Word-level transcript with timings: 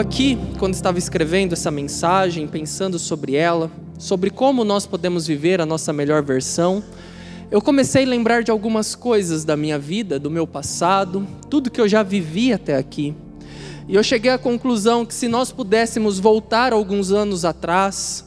Aqui, 0.00 0.38
quando 0.58 0.72
estava 0.72 0.98
escrevendo 0.98 1.52
essa 1.52 1.70
mensagem, 1.70 2.48
pensando 2.48 2.98
sobre 2.98 3.36
ela, 3.36 3.70
sobre 3.98 4.30
como 4.30 4.64
nós 4.64 4.86
podemos 4.86 5.26
viver 5.26 5.60
a 5.60 5.66
nossa 5.66 5.92
melhor 5.92 6.22
versão, 6.22 6.82
eu 7.50 7.60
comecei 7.60 8.04
a 8.04 8.08
lembrar 8.08 8.42
de 8.42 8.50
algumas 8.50 8.94
coisas 8.94 9.44
da 9.44 9.58
minha 9.58 9.78
vida, 9.78 10.18
do 10.18 10.30
meu 10.30 10.46
passado, 10.46 11.26
tudo 11.50 11.70
que 11.70 11.78
eu 11.78 11.86
já 11.86 12.02
vivi 12.02 12.50
até 12.50 12.78
aqui. 12.78 13.14
E 13.86 13.94
eu 13.94 14.02
cheguei 14.02 14.30
à 14.30 14.38
conclusão 14.38 15.04
que 15.04 15.12
se 15.12 15.28
nós 15.28 15.52
pudéssemos 15.52 16.18
voltar 16.18 16.72
alguns 16.72 17.12
anos 17.12 17.44
atrás, 17.44 18.24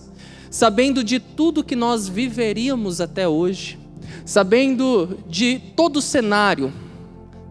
sabendo 0.52 1.04
de 1.04 1.20
tudo 1.20 1.64
que 1.64 1.76
nós 1.76 2.08
viveríamos 2.08 3.02
até 3.02 3.28
hoje, 3.28 3.80
sabendo 4.24 5.18
de 5.28 5.60
todo 5.76 5.98
o 5.98 6.02
cenário 6.04 6.72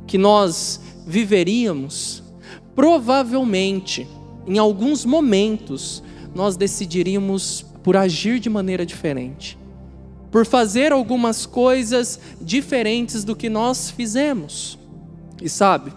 que 0.07 0.17
nós 0.17 0.81
viveríamos, 1.05 2.22
provavelmente, 2.75 4.07
em 4.47 4.59
alguns 4.59 5.05
momentos, 5.05 6.03
nós 6.35 6.57
decidiríamos 6.57 7.65
por 7.83 7.97
agir 7.97 8.39
de 8.39 8.49
maneira 8.49 8.87
diferente, 8.87 9.59
por 10.31 10.47
fazer 10.47 10.93
algumas 10.93 11.45
coisas 11.45 12.19
diferentes 12.41 13.25
do 13.25 13.37
que 13.37 13.51
nós 13.51 13.91
fizemos. 13.91 14.79
E 15.43 15.49
sabe, 15.49 15.93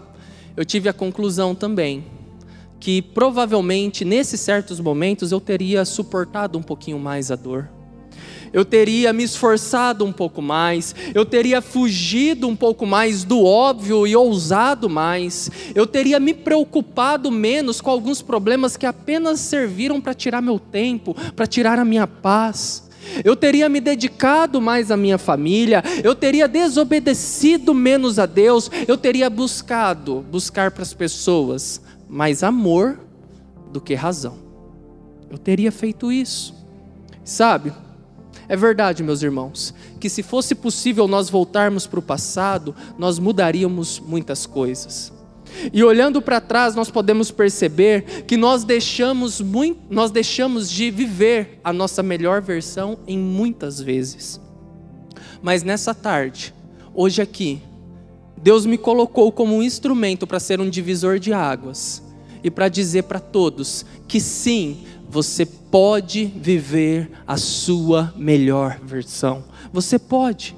eu 0.57 0.65
tive 0.65 0.89
a 0.89 0.93
conclusão 0.93 1.53
também 1.53 2.05
que 2.79 3.01
provavelmente 3.01 4.03
nesses 4.03 4.41
certos 4.41 4.79
momentos 4.79 5.31
eu 5.31 5.39
teria 5.39 5.85
suportado 5.85 6.57
um 6.57 6.61
pouquinho 6.61 6.99
mais 6.99 7.31
a 7.31 7.35
dor 7.35 7.69
eu 8.55 8.63
teria 8.63 9.11
me 9.11 9.21
esforçado 9.21 10.05
um 10.05 10.13
pouco 10.13 10.41
mais, 10.41 10.95
eu 11.13 11.25
teria 11.25 11.61
fugido 11.61 12.47
um 12.47 12.55
pouco 12.55 12.85
mais 12.85 13.25
do 13.25 13.43
óbvio 13.43 14.07
e 14.07 14.15
ousado 14.15 14.89
mais, 14.89 15.51
eu 15.75 15.85
teria 15.85 16.21
me 16.21 16.33
preocupado 16.33 17.29
menos 17.29 17.81
com 17.81 17.89
alguns 17.89 18.21
problemas 18.21 18.77
que 18.77 18.85
apenas 18.85 19.41
serviram 19.41 19.99
para 19.99 20.13
tirar 20.13 20.41
meu 20.41 20.57
tempo, 20.57 21.13
para 21.35 21.45
tirar 21.45 21.77
a 21.77 21.83
minha 21.83 22.07
paz. 22.07 22.85
Eu 23.25 23.35
teria 23.35 23.67
me 23.67 23.81
dedicado 23.81 24.61
mais 24.61 24.89
à 24.89 24.95
minha 24.95 25.17
família, 25.17 25.83
eu 26.01 26.15
teria 26.15 26.47
desobedecido 26.47 27.73
menos 27.73 28.17
a 28.17 28.25
Deus, 28.25 28.71
eu 28.87 28.95
teria 28.95 29.29
buscado, 29.29 30.25
buscar 30.31 30.71
para 30.71 30.81
as 30.81 30.93
pessoas 30.93 31.81
mais 32.07 32.41
amor 32.41 33.01
do 33.73 33.81
que 33.81 33.93
razão. 33.95 34.37
Eu 35.29 35.37
teria 35.37 35.73
feito 35.73 36.09
isso. 36.09 36.55
Sabe? 37.25 37.73
É 38.47 38.55
verdade, 38.55 39.03
meus 39.03 39.21
irmãos, 39.21 39.73
que 39.99 40.09
se 40.09 40.21
fosse 40.21 40.53
possível 40.53 41.07
nós 41.07 41.29
voltarmos 41.29 41.87
para 41.87 41.99
o 41.99 42.03
passado, 42.03 42.75
nós 42.97 43.17
mudaríamos 43.17 43.99
muitas 43.99 44.45
coisas. 44.45 45.11
E 45.71 45.83
olhando 45.83 46.21
para 46.21 46.41
trás, 46.41 46.75
nós 46.75 46.91
podemos 46.91 47.31
perceber 47.31 48.23
que 48.27 48.37
nós 48.37 48.63
deixamos, 48.63 49.41
muito, 49.41 49.81
nós 49.89 50.11
deixamos 50.11 50.69
de 50.69 50.91
viver 50.91 51.59
a 51.63 51.71
nossa 51.71 52.03
melhor 52.03 52.41
versão 52.41 52.99
em 53.07 53.17
muitas 53.17 53.79
vezes. 53.79 54.39
Mas 55.41 55.63
nessa 55.63 55.93
tarde, 55.93 56.53
hoje 56.93 57.21
aqui, 57.21 57.61
Deus 58.37 58.65
me 58.65 58.77
colocou 58.77 59.31
como 59.31 59.55
um 59.55 59.63
instrumento 59.63 60.27
para 60.27 60.39
ser 60.39 60.59
um 60.59 60.69
divisor 60.69 61.19
de 61.19 61.33
águas 61.33 62.03
e 62.43 62.51
para 62.51 62.67
dizer 62.67 63.03
para 63.03 63.19
todos 63.19 63.85
que 64.07 64.19
sim, 64.19 64.83
você 65.09 65.45
pode 65.45 66.25
viver 66.25 67.11
a 67.27 67.37
sua 67.37 68.13
melhor 68.15 68.79
versão. 68.83 69.43
Você 69.71 69.97
pode. 69.99 70.55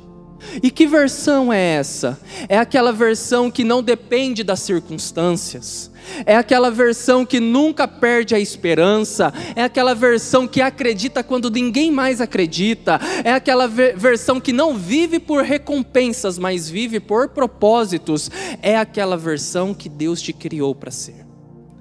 E 0.62 0.69
que 0.69 0.85
versão 0.85 1.52
é 1.52 1.75
essa? 1.75 2.19
É 2.47 2.57
aquela 2.57 2.91
versão 2.91 3.50
que 3.50 3.63
não 3.63 3.81
depende 3.81 4.44
das 4.44 4.59
circunstâncias. 4.59 5.91
É 6.25 6.36
aquela 6.38 6.72
versão 6.72 7.25
que 7.25 7.40
nunca 7.40 7.88
perde 7.88 8.34
a 8.34 8.40
esperança. 8.40 9.34
É 9.56 9.63
aquela 9.63 9.94
versão 9.94 10.47
que 10.47 10.62
acredita 10.62 11.24
quando 11.24 11.50
ninguém 11.50 11.91
mais 11.91 12.22
acredita. 12.22 13.00
É 13.24 13.34
aquela 13.34 13.68
versão 13.68 14.40
que 14.40 14.53
não 14.53 14.78
vive 14.78 15.19
por 15.19 15.44
recompensas, 15.44 16.38
mas 16.38 16.69
vive 16.69 17.00
por 17.00 17.30
propósitos. 17.30 18.30
É 18.62 18.78
aquela 18.78 19.18
versão 19.18 19.74
que 19.74 19.90
Deus 19.90 20.22
te 20.22 20.31
criou 20.31 20.74
para 20.74 20.91
ser. 20.91 21.25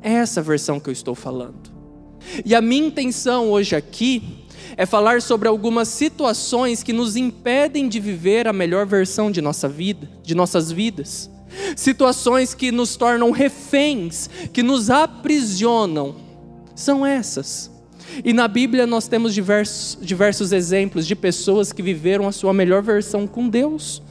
É 0.03 0.15
essa 0.15 0.43
versão 0.43 0.81
que 0.81 0.89
eu 0.89 0.93
estou 0.93 1.15
falando. 1.15 1.76
E 2.45 2.55
a 2.55 2.61
minha 2.61 2.87
intenção 2.87 3.51
hoje 3.51 3.77
aqui 3.77 4.23
é 4.77 4.85
falar 4.85 5.23
sobre 5.23 5.49
algumas 5.49 5.89
situações 5.89 6.83
que 6.83 6.93
nos 6.93 7.17
impedem 7.17 7.89
de 7.89 7.99
viver 7.99 8.47
a 8.47 8.53
melhor 8.53 8.87
versão 8.87 9.31
de 9.31 9.41
nossa 9.41 9.69
vida, 9.69 10.09
de 10.23 10.35
nossas 10.35 10.71
vidas. 10.71 11.31
Situações 11.75 12.55
que 12.55 12.71
nos 12.71 12.97
tornam 12.97 13.31
reféns, 13.31 14.29
que 14.53 14.63
nos 14.63 14.91
aprisionam. 14.91 16.17
São 16.75 17.07
essas. 17.07 17.71
E 18.25 18.33
na 18.33 18.47
Bíblia 18.47 18.87
nós 18.87 19.09
temos 19.09 19.35
diversos, 19.35 19.99
diversos 20.01 20.53
exemplos 20.53 21.07
de 21.07 21.15
pessoas 21.15 21.73
que 21.73 21.83
viveram 21.83 22.29
a 22.29 22.33
sua 22.33 22.53
melhor 22.53 22.83
versão 22.83 23.27
com 23.27 23.49
Deus. 23.49 24.03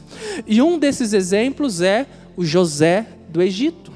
E 0.48 0.62
um 0.62 0.78
desses 0.80 1.14
exemplos 1.14 1.82
é 1.82 2.08
o 2.36 2.44
José 2.44 3.06
do 3.30 3.42
Egito. 3.42 3.95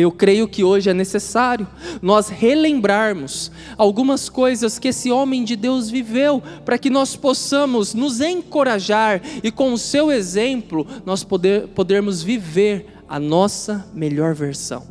Eu 0.00 0.12
creio 0.12 0.46
que 0.46 0.62
hoje 0.62 0.88
é 0.88 0.94
necessário 0.94 1.66
nós 2.00 2.28
relembrarmos 2.28 3.50
algumas 3.76 4.28
coisas 4.28 4.78
que 4.78 4.88
esse 4.88 5.10
homem 5.10 5.42
de 5.42 5.56
Deus 5.56 5.90
viveu, 5.90 6.40
para 6.64 6.78
que 6.78 6.88
nós 6.88 7.16
possamos 7.16 7.94
nos 7.94 8.20
encorajar 8.20 9.20
e, 9.42 9.50
com 9.50 9.72
o 9.72 9.78
seu 9.78 10.12
exemplo, 10.12 10.86
nós 11.04 11.24
poder, 11.24 11.66
podermos 11.68 12.22
viver 12.22 12.86
a 13.08 13.18
nossa 13.18 13.90
melhor 13.92 14.36
versão. 14.36 14.86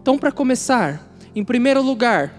Então, 0.00 0.16
para 0.16 0.30
começar, 0.30 1.12
em 1.34 1.42
primeiro 1.42 1.82
lugar, 1.82 2.32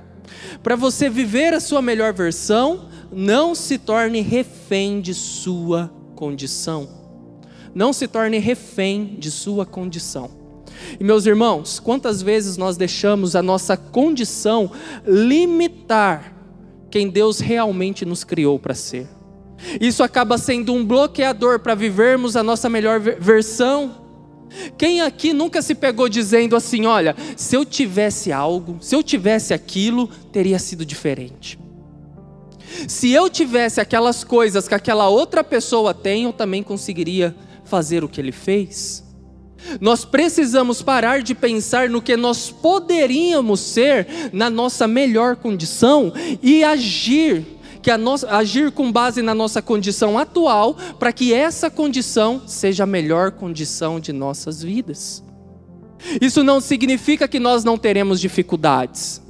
para 0.64 0.78
você 0.78 1.10
viver 1.10 1.54
a 1.54 1.60
sua 1.60 1.82
melhor 1.82 2.14
versão, 2.14 2.88
não 3.12 3.54
se 3.54 3.78
torne 3.78 4.22
refém 4.22 5.02
de 5.02 5.14
sua 5.14 5.92
condição. 6.16 6.88
Não 7.76 7.92
se 7.92 8.08
torne 8.08 8.38
refém 8.38 9.18
de 9.20 9.30
sua 9.30 9.66
condição. 9.66 10.37
E 11.00 11.04
meus 11.04 11.26
irmãos, 11.26 11.80
quantas 11.80 12.22
vezes 12.22 12.58
nós 12.58 12.78
deixamos 12.78 13.36
a 13.36 13.42
nossa 13.42 13.76
condição 13.76 14.72
limitar 15.06 16.34
quem 16.90 17.10
Deus 17.10 17.40
realmente 17.40 18.06
nos 18.06 18.24
criou 18.24 18.58
para 18.58 18.74
ser? 18.74 19.08
Isso 19.82 20.04
acaba 20.04 20.38
sendo 20.38 20.74
um 20.74 20.86
bloqueador 20.86 21.60
para 21.60 21.76
vivermos 21.76 22.36
a 22.36 22.44
nossa 22.44 22.70
melhor 22.70 23.00
versão. 23.00 24.06
Quem 24.78 25.02
aqui 25.02 25.34
nunca 25.34 25.62
se 25.62 25.76
pegou 25.76 26.08
dizendo 26.08 26.56
assim: 26.56 26.86
olha, 26.86 27.16
se 27.36 27.56
eu 27.56 27.66
tivesse 27.66 28.32
algo, 28.32 28.78
se 28.80 28.96
eu 28.96 29.04
tivesse 29.04 29.54
aquilo, 29.54 30.08
teria 30.32 30.60
sido 30.60 30.86
diferente. 30.86 31.60
Se 32.88 33.12
eu 33.12 33.30
tivesse 33.30 33.82
aquelas 33.82 34.24
coisas 34.24 34.68
que 34.68 34.76
aquela 34.76 35.10
outra 35.10 35.44
pessoa 35.44 35.94
tem, 35.94 36.26
eu 36.26 36.34
também 36.34 36.62
conseguiria 36.62 37.36
fazer 37.64 38.04
o 38.04 38.10
que 38.10 38.22
ele 38.22 38.32
fez. 38.32 39.07
Nós 39.80 40.06
precisamos 40.06 40.82
parar 40.82 41.22
de 41.22 41.34
pensar 41.36 41.90
no 41.90 42.02
que 42.02 42.16
nós 42.16 42.50
poderíamos 42.50 43.60
ser 43.60 44.08
na 44.32 44.50
nossa 44.50 44.88
melhor 44.88 45.36
condição 45.36 46.14
e 46.42 46.64
agir, 46.64 47.46
que 47.82 47.92
a 47.92 47.98
nossa, 47.98 48.30
agir 48.36 48.72
com 48.72 48.92
base 48.92 49.22
na 49.22 49.34
nossa 49.34 49.62
condição 49.62 50.18
atual, 50.18 50.76
para 51.00 51.12
que 51.12 51.34
essa 51.34 51.70
condição 51.70 52.42
seja 52.46 52.84
a 52.84 52.88
melhor 52.88 53.32
condição 53.32 54.00
de 54.00 54.14
nossas 54.14 54.62
vidas. 54.62 55.24
Isso 56.22 56.44
não 56.44 56.62
significa 56.62 57.28
que 57.28 57.40
nós 57.40 57.64
não 57.64 57.78
teremos 57.78 58.20
dificuldades. 58.20 59.22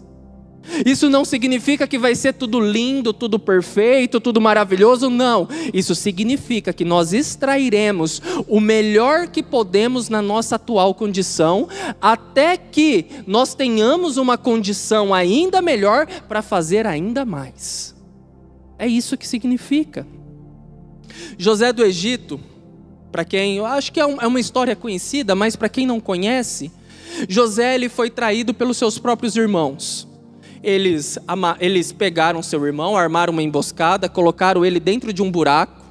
Isso 0.86 1.10
não 1.10 1.24
significa 1.24 1.88
que 1.88 1.98
vai 1.98 2.14
ser 2.16 2.34
tudo 2.34 2.60
lindo, 2.60 3.14
tudo 3.14 3.40
perfeito, 3.40 4.20
tudo 4.20 4.42
maravilhoso, 4.42 5.10
não. 5.10 5.48
Isso 5.74 5.96
significa 5.96 6.74
que 6.74 6.84
nós 6.84 7.14
extrairemos 7.14 8.22
o 8.48 8.60
melhor 8.60 9.28
que 9.28 9.42
podemos 9.42 10.10
na 10.10 10.22
nossa 10.22 10.56
atual 10.56 10.94
condição, 10.94 11.68
até 12.02 12.58
que 12.58 13.06
nós 13.26 13.54
tenhamos 13.54 14.18
uma 14.18 14.38
condição 14.38 15.14
ainda 15.14 15.62
melhor 15.62 16.06
para 16.28 16.42
fazer 16.42 16.86
ainda 16.86 17.26
mais. 17.26 17.96
É 18.78 18.88
isso 18.88 19.18
que 19.18 19.28
significa. 19.28 20.06
José 21.38 21.74
do 21.74 21.84
Egito, 21.84 22.40
para 23.12 23.26
quem 23.26 23.58
eu 23.58 23.66
acho 23.66 23.92
que 23.92 24.00
é, 24.00 24.04
é 24.04 24.28
uma 24.28 24.40
história 24.40 24.76
conhecida, 24.76 25.34
mas 25.34 25.56
para 25.56 25.70
quem 25.70 25.88
não 25.88 26.00
conhece, 26.00 26.72
José 27.28 27.74
ele 27.74 27.90
foi 27.90 28.10
traído 28.10 28.54
pelos 28.54 28.78
seus 28.78 29.00
próprios 29.00 29.36
irmãos 29.36 30.08
eles, 30.64 31.18
eles 31.60 31.92
pegaram 31.92 32.42
seu 32.42 32.66
irmão, 32.66 32.96
armaram 32.96 33.34
uma 33.34 33.44
emboscada, 33.44 34.10
colocaram 34.10 34.66
ele 34.66 34.80
dentro 34.80 35.14
de 35.14 35.22
um 35.22 35.32
buraco 35.32 35.82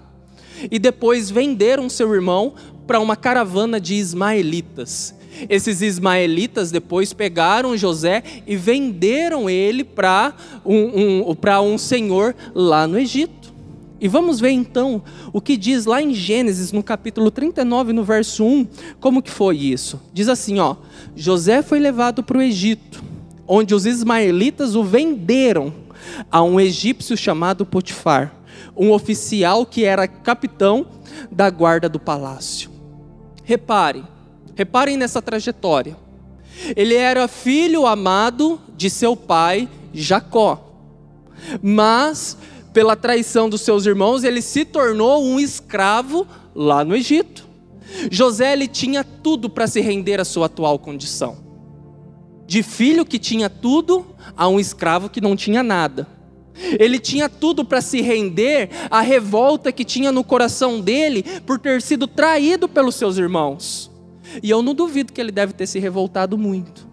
e 0.71 0.79
depois 0.79 1.31
venderam 1.31 1.89
seu 1.89 2.13
irmão 2.15 2.55
para 2.87 3.01
uma 3.01 3.17
caravana 3.17 3.81
de 3.81 3.95
ismaelitas. 3.95 5.15
Esses 5.49 5.83
ismaelitas 5.83 6.71
depois 6.71 7.13
pegaram 7.13 7.77
José 7.77 8.23
e 8.47 8.57
venderam 8.57 9.51
ele 9.51 9.85
para 9.85 10.35
um, 10.65 11.25
um, 11.29 11.37
um 11.63 11.79
senhor 11.79 12.35
lá 12.55 12.87
no 12.87 12.99
Egito. 12.99 13.55
E 14.01 14.09
vamos 14.09 14.41
ver 14.41 14.51
então 14.51 15.03
o 15.33 15.41
que 15.41 15.57
diz 15.57 15.87
lá 15.87 16.03
em 16.03 16.13
Gênesis, 16.15 16.71
no 16.71 16.83
capítulo 16.83 17.31
39, 17.31 17.93
no 17.93 18.05
verso 18.05 18.45
1, 18.45 18.67
como 19.01 19.23
que 19.23 19.31
foi 19.31 19.57
isso. 19.57 20.01
Diz 20.13 20.29
assim, 20.29 20.59
ó: 20.59 20.77
José 21.15 21.63
foi 21.63 21.79
levado 21.79 22.23
para 22.23 22.39
o 22.39 22.43
Egito 22.43 23.03
onde 23.47 23.75
os 23.75 23.87
ismaelitas 23.87 24.75
o 24.75 24.83
venderam 24.83 25.73
a 26.31 26.43
um 26.43 26.59
egípcio 26.59 27.17
chamado 27.17 27.65
Potifar, 27.65 28.35
um 28.77 28.91
oficial 28.91 29.65
que 29.65 29.85
era 29.85 30.07
capitão 30.07 30.87
da 31.31 31.49
guarda 31.51 31.89
do 31.89 31.99
palácio. 31.99 32.71
Reparem, 33.45 34.07
reparem 34.55 34.97
nessa 34.97 35.23
trajetória. 35.23 35.97
Ele 36.75 36.95
era 36.95 37.29
filho 37.29 37.87
amado 37.87 38.61
de 38.77 38.89
seu 38.89 39.15
pai 39.15 39.69
Jacó, 39.93 40.63
mas 41.63 42.37
pela 42.73 42.97
traição 42.97 43.49
dos 43.49 43.63
seus 43.63 43.87
irmãos, 43.87 44.25
ele 44.25 44.43
se 44.43 44.65
tornou 44.65 45.25
um 45.25 45.41
escravo 45.41 46.27
lá 46.55 46.85
no 46.85 46.95
Egito. 46.95 47.47
José 48.11 48.53
ele 48.53 48.69
tinha 48.69 49.03
tudo 49.03 49.49
para 49.49 49.67
se 49.67 49.81
render 49.81 50.21
à 50.21 50.25
sua 50.25 50.47
atual 50.47 50.79
condição. 50.79 51.46
De 52.47 52.63
filho 52.63 53.05
que 53.05 53.19
tinha 53.19 53.51
tudo 53.51 54.07
a 54.37 54.49
um 54.49 54.61
escravo 54.61 55.09
que 55.09 55.21
não 55.21 55.35
tinha 55.35 55.63
nada. 55.63 56.07
Ele 56.79 56.99
tinha 56.99 57.29
tudo 57.29 57.65
para 57.65 57.81
se 57.81 58.01
render 58.01 58.71
à 58.91 59.01
revolta 59.01 59.71
que 59.71 59.85
tinha 59.85 60.11
no 60.11 60.25
coração 60.25 60.81
dele 60.81 61.23
por 61.45 61.59
ter 61.59 61.83
sido 61.83 62.07
traído 62.07 62.69
pelos 62.69 62.95
seus 62.95 63.19
irmãos. 63.19 63.91
E 64.43 64.51
eu 64.51 64.63
não 64.63 64.75
duvido 64.75 65.13
que 65.13 65.21
ele 65.21 65.33
deve 65.33 65.53
ter 65.53 65.67
se 65.67 65.79
revoltado 65.79 66.37
muito. 66.39 66.87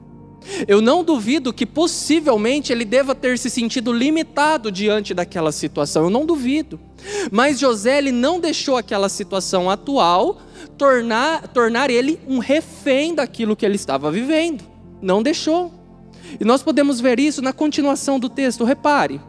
Eu 0.67 0.81
não 0.81 1.03
duvido 1.03 1.53
que 1.53 1.65
possivelmente 1.65 2.73
ele 2.73 2.83
deva 2.83 3.15
ter 3.15 3.37
se 3.37 3.49
sentido 3.49 3.93
limitado 3.93 4.69
diante 4.69 5.13
daquela 5.13 5.51
situação. 5.51 6.03
Eu 6.03 6.09
não 6.09 6.25
duvido. 6.25 6.79
Mas 7.31 7.59
José 7.59 7.97
ele 7.97 8.11
não 8.11 8.39
deixou 8.39 8.75
aquela 8.75 9.07
situação 9.07 9.69
atual 9.69 10.41
tornar, 10.77 11.47
tornar 11.47 11.89
ele 11.89 12.19
um 12.27 12.39
refém 12.39 13.15
daquilo 13.15 13.55
que 13.55 13.65
ele 13.65 13.75
estava 13.75 14.11
vivendo. 14.11 14.72
Não 15.03 15.21
deixou. 15.21 15.71
E 16.39 16.45
nós 16.45 16.63
podemos 16.63 17.01
ver 17.01 17.19
isso 17.19 17.41
na 17.41 17.51
continuação 17.51 18.17
do 18.17 18.29
texto. 18.29 18.63
Repare. 18.63 19.19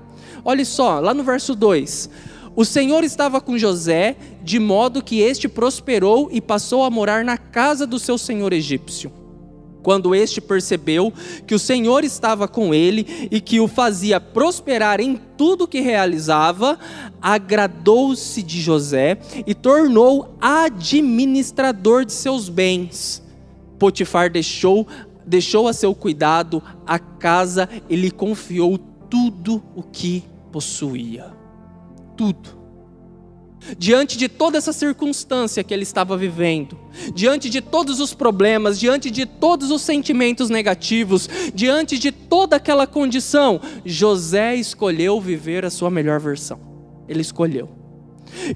Olhe 0.45 0.65
só, 0.65 1.01
lá 1.01 1.13
no 1.13 1.25
verso 1.25 1.55
2. 1.55 2.09
O 2.55 2.65
Senhor 2.65 3.03
estava 3.03 3.41
com 3.41 3.59
José, 3.59 4.17
de 4.43 4.61
modo 4.61 5.03
que 5.03 5.21
este 5.21 5.49
prosperou 5.49 6.29
e 6.31 6.41
passou 6.41 6.85
a 6.85 6.91
morar 6.91 7.25
na 7.25 7.37
casa 7.37 7.85
do 7.85 7.99
seu 7.99 8.17
senhor 8.17 8.53
egípcio. 8.53 9.11
Quando 9.83 10.15
este 10.15 10.41
percebeu 10.41 11.13
que 11.47 11.55
o 11.55 11.59
Senhor 11.59 12.05
estava 12.05 12.47
com 12.49 12.73
ele 12.73 13.29
e 13.31 13.41
que 13.41 13.61
o 13.61 13.69
fazia 13.69 14.19
prosperar 14.21 15.01
em 15.01 15.21
tudo 15.37 15.69
que 15.69 15.81
realizava, 15.81 16.79
agradou-se 17.21 18.43
de 18.43 18.63
José 18.63 19.19
e 19.47 19.55
tornou 19.55 20.37
administrador 20.41 22.05
de 22.05 22.13
seus 22.13 22.49
bens. 22.49 23.23
Potifar 23.79 24.31
deixou, 24.31 24.87
deixou 25.27 25.69
a 25.69 25.73
seu 25.73 25.95
cuidado 25.95 26.63
a 26.87 26.99
casa 26.99 27.69
e 27.89 27.97
lhe 27.97 28.11
confiou 28.11 28.79
tudo 29.11 29.63
o 29.75 29.83
que 29.83 30.25
possuía. 30.51 31.33
Tudo. 32.17 32.65
Diante 33.79 34.19
de 34.19 34.29
toda 34.29 34.59
essa 34.59 34.73
circunstância 34.73 35.65
que 35.65 35.73
ele 35.73 35.85
estava 35.85 36.17
vivendo, 36.17 36.79
diante 37.15 37.49
de 37.49 37.63
todos 37.63 37.99
os 37.99 38.13
problemas, 38.13 38.79
diante 38.79 39.11
de 39.11 39.25
todos 39.25 39.71
os 39.71 39.81
sentimentos 39.81 40.51
negativos, 40.51 41.29
diante 41.55 41.99
de 41.99 42.13
toda 42.13 42.57
aquela 42.57 42.87
condição, 42.87 43.61
José 43.85 44.55
escolheu 44.55 45.19
viver 45.19 45.65
a 45.65 45.71
sua 45.71 45.91
melhor 45.91 46.21
versão. 46.21 46.61
Ele 47.09 47.23
escolheu. 47.23 47.69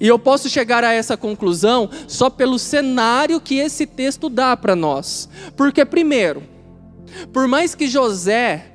E 0.01 0.07
eu 0.07 0.19
posso 0.19 0.49
chegar 0.49 0.85
a 0.85 0.93
essa 0.93 1.17
conclusão 1.17 1.89
só 2.07 2.29
pelo 2.29 2.59
cenário 2.59 3.41
que 3.41 3.57
esse 3.57 3.87
texto 3.87 4.29
dá 4.29 4.57
para 4.57 4.77
nós. 4.77 5.29
Porque, 5.57 5.85
primeiro, 5.85 6.43
por 7.33 7.47
mais 7.49 7.75
que 7.75 7.87
José 7.87 8.73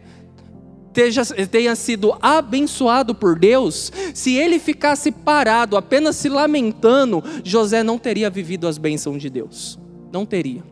tenha 1.50 1.76
sido 1.76 2.16
abençoado 2.22 3.16
por 3.16 3.38
Deus, 3.38 3.92
se 4.14 4.36
ele 4.36 4.60
ficasse 4.60 5.12
parado, 5.12 5.76
apenas 5.76 6.16
se 6.16 6.30
lamentando, 6.30 7.24
José 7.44 7.84
não 7.84 7.98
teria 7.98 8.30
vivido 8.30 8.68
as 8.68 8.78
bênçãos 8.78 9.22
de 9.22 9.30
Deus. 9.30 9.80
Não 10.12 10.26
teria. 10.26 10.64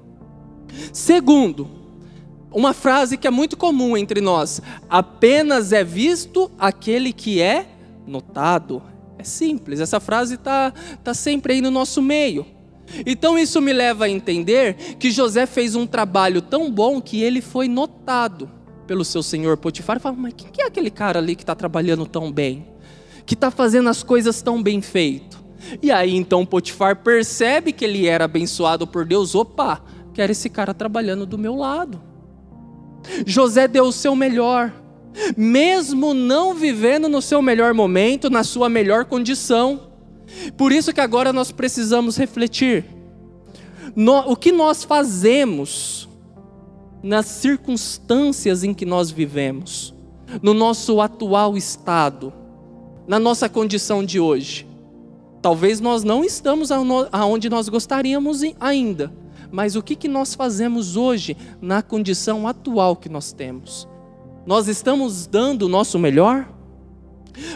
Segundo, 0.94 1.68
uma 2.52 2.74
frase 2.74 3.18
que 3.18 3.28
é 3.28 3.32
muito 3.32 3.58
comum 3.58 3.98
entre 3.98 4.22
nós: 4.22 4.62
apenas 4.90 5.74
é 5.74 5.84
visto 5.84 6.52
aquele 6.60 7.12
que 7.12 7.42
é 7.42 7.68
notado. 8.06 8.84
É 9.18 9.24
simples, 9.24 9.80
essa 9.80 10.00
frase 10.00 10.36
está 10.36 10.74
tá 11.04 11.14
sempre 11.14 11.54
aí 11.54 11.62
no 11.62 11.72
nosso 11.72 12.02
meio. 12.02 12.46
Então 13.06 13.38
isso 13.38 13.62
me 13.62 13.74
leva 13.74 14.06
a 14.06 14.10
entender 14.10 14.76
que 15.00 15.12
José 15.12 15.46
fez 15.46 15.76
um 15.76 15.86
trabalho 15.88 16.42
tão 16.42 16.72
bom 16.72 17.02
que 17.02 17.22
ele 17.22 17.42
foi 17.42 17.68
notado 17.68 18.50
pelo 18.88 19.06
seu 19.06 19.24
senhor 19.24 19.58
Potifar 19.58 20.00
fala: 20.00 20.18
Mas 20.18 20.34
quem 20.36 20.64
é 20.64 20.68
aquele 20.68 20.90
cara 20.90 21.20
ali 21.20 21.36
que 21.36 21.44
está 21.44 21.56
trabalhando 21.56 22.06
tão 22.06 22.32
bem? 22.32 22.68
Que 23.26 23.36
está 23.36 23.50
fazendo 23.50 23.88
as 23.90 24.04
coisas 24.04 24.42
tão 24.42 24.62
bem 24.62 24.82
feito? 24.82 25.42
E 25.82 25.92
aí 25.92 26.16
então 26.16 26.46
Potifar 26.46 26.98
percebe 26.98 27.72
que 27.72 27.86
ele 27.86 28.08
era 28.08 28.26
abençoado 28.26 28.86
por 28.88 29.06
Deus. 29.06 29.36
Opa, 29.36 29.82
quero 30.14 30.32
esse 30.32 30.50
cara 30.50 30.74
trabalhando 30.74 31.26
do 31.26 31.38
meu 31.38 31.56
lado. 31.56 32.02
José 33.26 33.68
deu 33.68 33.86
o 33.86 33.92
seu 33.92 34.16
melhor, 34.16 34.74
mesmo 35.36 36.14
não 36.14 36.54
vivendo 36.54 37.08
no 37.08 37.22
seu 37.22 37.42
melhor 37.42 37.74
momento, 37.74 38.30
na 38.30 38.44
sua 38.44 38.70
melhor 38.70 39.06
condição. 39.06 39.91
Por 40.58 40.72
isso 40.72 40.94
que 40.94 41.02
agora 41.02 41.34
nós 41.34 41.52
precisamos 41.52 42.18
refletir. 42.18 42.86
No, 43.96 44.20
o 44.32 44.36
que 44.36 44.52
nós 44.52 44.84
fazemos 44.84 46.08
nas 47.04 47.26
circunstâncias 47.26 48.64
em 48.64 48.74
que 48.74 48.86
nós 48.86 49.10
vivemos, 49.10 49.94
no 50.42 50.54
nosso 50.54 51.02
atual 51.02 51.58
estado, 51.58 52.32
na 53.08 53.20
nossa 53.20 53.50
condição 53.50 54.04
de 54.04 54.20
hoje. 54.20 54.68
Talvez 55.42 55.80
nós 55.80 56.04
não 56.04 56.24
estamos 56.24 56.70
aonde 57.12 57.50
nós 57.50 57.68
gostaríamos 57.68 58.42
ainda, 58.60 59.12
mas 59.52 59.76
o 59.76 59.82
que, 59.82 59.96
que 59.96 60.08
nós 60.08 60.36
fazemos 60.36 60.96
hoje 60.96 61.36
na 61.60 61.82
condição 61.82 62.48
atual 62.48 62.96
que 62.96 63.10
nós 63.10 63.34
temos? 63.34 63.88
Nós 64.46 64.68
estamos 64.68 65.26
dando 65.26 65.64
o 65.64 65.70
nosso 65.70 65.98
melhor? 65.98 66.48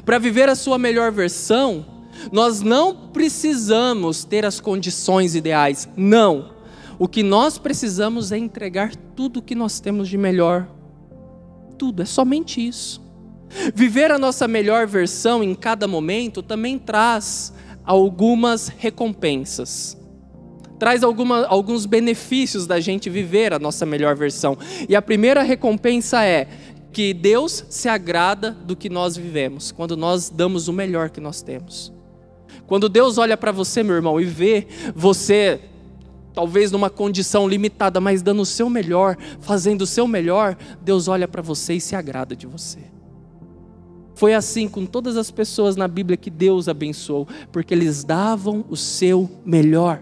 Para 0.04 0.18
viver 0.18 0.50
a 0.50 0.56
sua 0.56 0.78
melhor 0.78 1.12
versão, 1.12 1.86
nós 2.32 2.62
não 2.62 2.96
precisamos 2.96 4.24
ter 4.24 4.46
as 4.46 4.60
condições 4.60 5.36
ideais, 5.36 5.88
não. 5.96 6.56
O 6.98 7.08
que 7.08 7.24
nós 7.24 7.58
precisamos 7.58 8.32
é 8.32 8.38
entregar 8.38 8.96
tudo 9.16 9.38
o 9.38 9.42
que 9.42 9.56
nós 9.56 9.80
temos 9.80 10.08
de 10.08 10.18
melhor. 10.18 10.68
Tudo, 11.78 12.02
é 12.02 12.06
somente 12.06 12.66
isso. 12.66 13.02
Viver 13.74 14.12
a 14.12 14.18
nossa 14.18 14.48
melhor 14.48 14.88
versão 14.88 15.44
em 15.44 15.54
cada 15.54 15.88
momento 15.88 16.42
também 16.42 16.80
traz 16.80 17.54
algumas 17.84 18.68
recompensas. 18.68 19.98
Traz 20.80 21.04
alguma, 21.04 21.46
alguns 21.46 21.86
benefícios 21.86 22.68
da 22.68 22.80
gente 22.80 23.10
viver 23.10 23.54
a 23.54 23.60
nossa 23.60 23.86
melhor 23.86 24.16
versão. 24.16 24.58
E 24.90 24.96
a 24.96 25.02
primeira 25.02 25.42
recompensa 25.42 26.24
é 26.26 26.48
que 26.92 27.14
Deus 27.14 27.66
se 27.70 27.88
agrada 27.88 28.52
do 28.52 28.76
que 28.76 28.90
nós 28.90 29.18
vivemos, 29.18 29.72
quando 29.72 29.96
nós 29.98 30.30
damos 30.30 30.68
o 30.68 30.74
melhor 30.74 31.10
que 31.10 31.20
nós 31.20 31.42
temos. 31.42 31.95
Quando 32.68 32.90
Deus 32.90 33.18
olha 33.18 33.38
para 33.38 33.52
você, 33.52 33.84
meu 33.84 33.96
irmão, 33.96 34.20
e 34.20 34.26
vê 34.26 34.68
você 34.96 35.60
talvez 36.34 36.72
numa 36.72 36.90
condição 36.90 37.48
limitada, 37.48 38.02
mas 38.02 38.22
dando 38.22 38.42
o 38.42 38.46
seu 38.46 38.70
melhor, 38.70 39.18
fazendo 39.40 39.84
o 39.84 39.88
seu 39.88 40.06
melhor, 40.06 40.58
Deus 40.82 41.08
olha 41.08 41.28
para 41.28 41.42
você 41.42 41.76
e 41.76 41.82
se 41.82 41.96
agrada 41.96 42.36
de 42.36 42.46
você. 42.46 42.80
Foi 44.16 44.34
assim 44.34 44.68
com 44.68 44.86
todas 44.86 45.18
as 45.18 45.32
pessoas 45.32 45.76
na 45.76 45.88
Bíblia 45.88 46.18
que 46.18 46.30
Deus 46.30 46.68
abençoou, 46.68 47.28
porque 47.52 47.74
eles 47.74 48.04
davam 48.04 48.66
o 48.70 48.76
seu 48.76 49.30
melhor. 49.46 50.02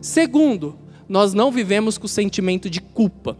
Segundo, 0.00 0.78
nós 1.08 1.32
não 1.32 1.50
vivemos 1.50 1.96
com 1.96 2.06
o 2.06 2.08
sentimento 2.08 2.68
de 2.68 2.80
culpa. 2.80 3.36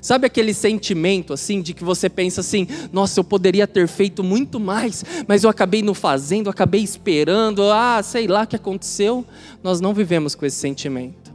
Sabe 0.00 0.26
aquele 0.26 0.54
sentimento 0.54 1.32
assim 1.32 1.60
de 1.60 1.74
que 1.74 1.84
você 1.84 2.08
pensa 2.08 2.40
assim: 2.40 2.66
nossa, 2.92 3.20
eu 3.20 3.24
poderia 3.24 3.66
ter 3.66 3.86
feito 3.88 4.22
muito 4.22 4.60
mais, 4.60 5.04
mas 5.26 5.44
eu 5.44 5.50
acabei 5.50 5.82
não 5.82 5.94
fazendo, 5.94 6.48
acabei 6.48 6.82
esperando, 6.82 7.62
ah, 7.70 8.00
sei 8.02 8.26
lá 8.26 8.42
o 8.42 8.46
que 8.46 8.56
aconteceu. 8.56 9.24
Nós 9.62 9.80
não 9.80 9.92
vivemos 9.92 10.34
com 10.34 10.46
esse 10.46 10.56
sentimento. 10.56 11.32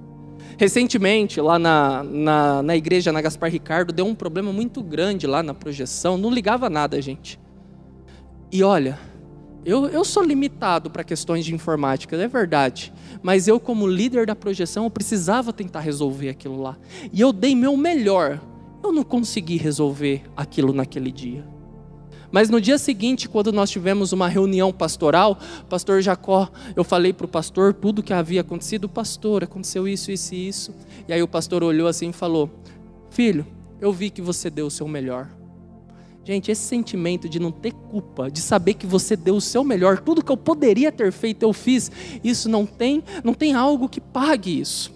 Recentemente, 0.58 1.40
lá 1.40 1.60
na, 1.60 2.04
na, 2.04 2.64
na 2.64 2.76
igreja, 2.76 3.12
na 3.12 3.22
Gaspar 3.22 3.52
Ricardo, 3.52 3.94
deu 3.94 4.06
um 4.08 4.16
problema 4.16 4.52
muito 4.52 4.82
grande 4.82 5.28
lá 5.28 5.44
na 5.44 5.54
projeção, 5.54 6.18
não 6.18 6.32
ligava 6.32 6.68
nada, 6.68 7.00
gente. 7.00 7.40
E 8.52 8.64
olha, 8.64 8.98
eu, 9.68 9.86
eu 9.90 10.06
sou 10.06 10.24
limitado 10.24 10.90
para 10.90 11.04
questões 11.04 11.44
de 11.44 11.54
informática, 11.54 12.16
é 12.16 12.26
verdade. 12.26 12.94
Mas 13.22 13.50
eu, 13.50 13.60
como 13.60 13.86
líder 13.86 14.26
da 14.26 14.34
projeção, 14.34 14.86
eu 14.86 14.90
precisava 14.90 15.52
tentar 15.52 15.82
resolver 15.82 16.30
aquilo 16.30 16.62
lá. 16.62 16.78
E 17.12 17.20
eu 17.20 17.34
dei 17.34 17.54
meu 17.54 17.76
melhor. 17.76 18.40
Eu 18.82 18.94
não 18.94 19.04
consegui 19.04 19.58
resolver 19.58 20.24
aquilo 20.38 20.72
naquele 20.72 21.12
dia. 21.12 21.46
Mas 22.32 22.50
no 22.50 22.62
dia 22.62 22.78
seguinte, 22.78 23.28
quando 23.28 23.52
nós 23.52 23.70
tivemos 23.70 24.14
uma 24.14 24.30
reunião 24.30 24.72
pastoral, 24.72 25.38
pastor 25.70 26.02
Jacó, 26.02 26.50
eu 26.74 26.86
falei 26.86 27.12
para 27.12 27.26
o 27.26 27.30
pastor 27.30 27.74
tudo 27.74 28.02
que 28.02 28.14
havia 28.14 28.40
acontecido. 28.40 28.88
Pastor, 28.88 29.44
aconteceu 29.44 29.86
isso, 29.86 30.14
isso 30.14 30.34
e 30.34 30.48
isso. 30.48 30.76
E 31.10 31.12
aí 31.12 31.22
o 31.22 31.28
pastor 31.28 31.62
olhou 31.62 31.90
assim 31.90 32.12
e 32.12 32.14
falou: 32.14 32.50
Filho, 33.10 33.46
eu 33.82 33.92
vi 33.92 34.10
que 34.10 34.22
você 34.22 34.50
deu 34.50 34.68
o 34.68 34.72
seu 34.72 34.88
melhor. 34.88 35.28
Gente, 36.28 36.52
esse 36.52 36.64
sentimento 36.64 37.30
de 37.30 37.40
não 37.40 37.54
ter 37.54 37.72
culpa, 37.72 38.30
de 38.30 38.42
saber 38.42 38.74
que 38.74 38.86
você 38.86 39.16
deu 39.16 39.38
o 39.38 39.40
seu 39.40 39.64
melhor, 39.64 40.00
tudo 40.00 40.22
que 40.22 40.30
eu 40.30 40.36
poderia 40.36 40.92
ter 40.92 41.10
feito 41.14 41.44
eu 41.44 41.54
fiz, 41.54 41.90
isso 42.22 42.50
não 42.50 42.66
tem, 42.66 43.02
não 43.24 43.34
tem 43.34 43.54
algo 43.54 43.88
que 43.88 44.02
pague 44.02 44.60
isso. 44.60 44.94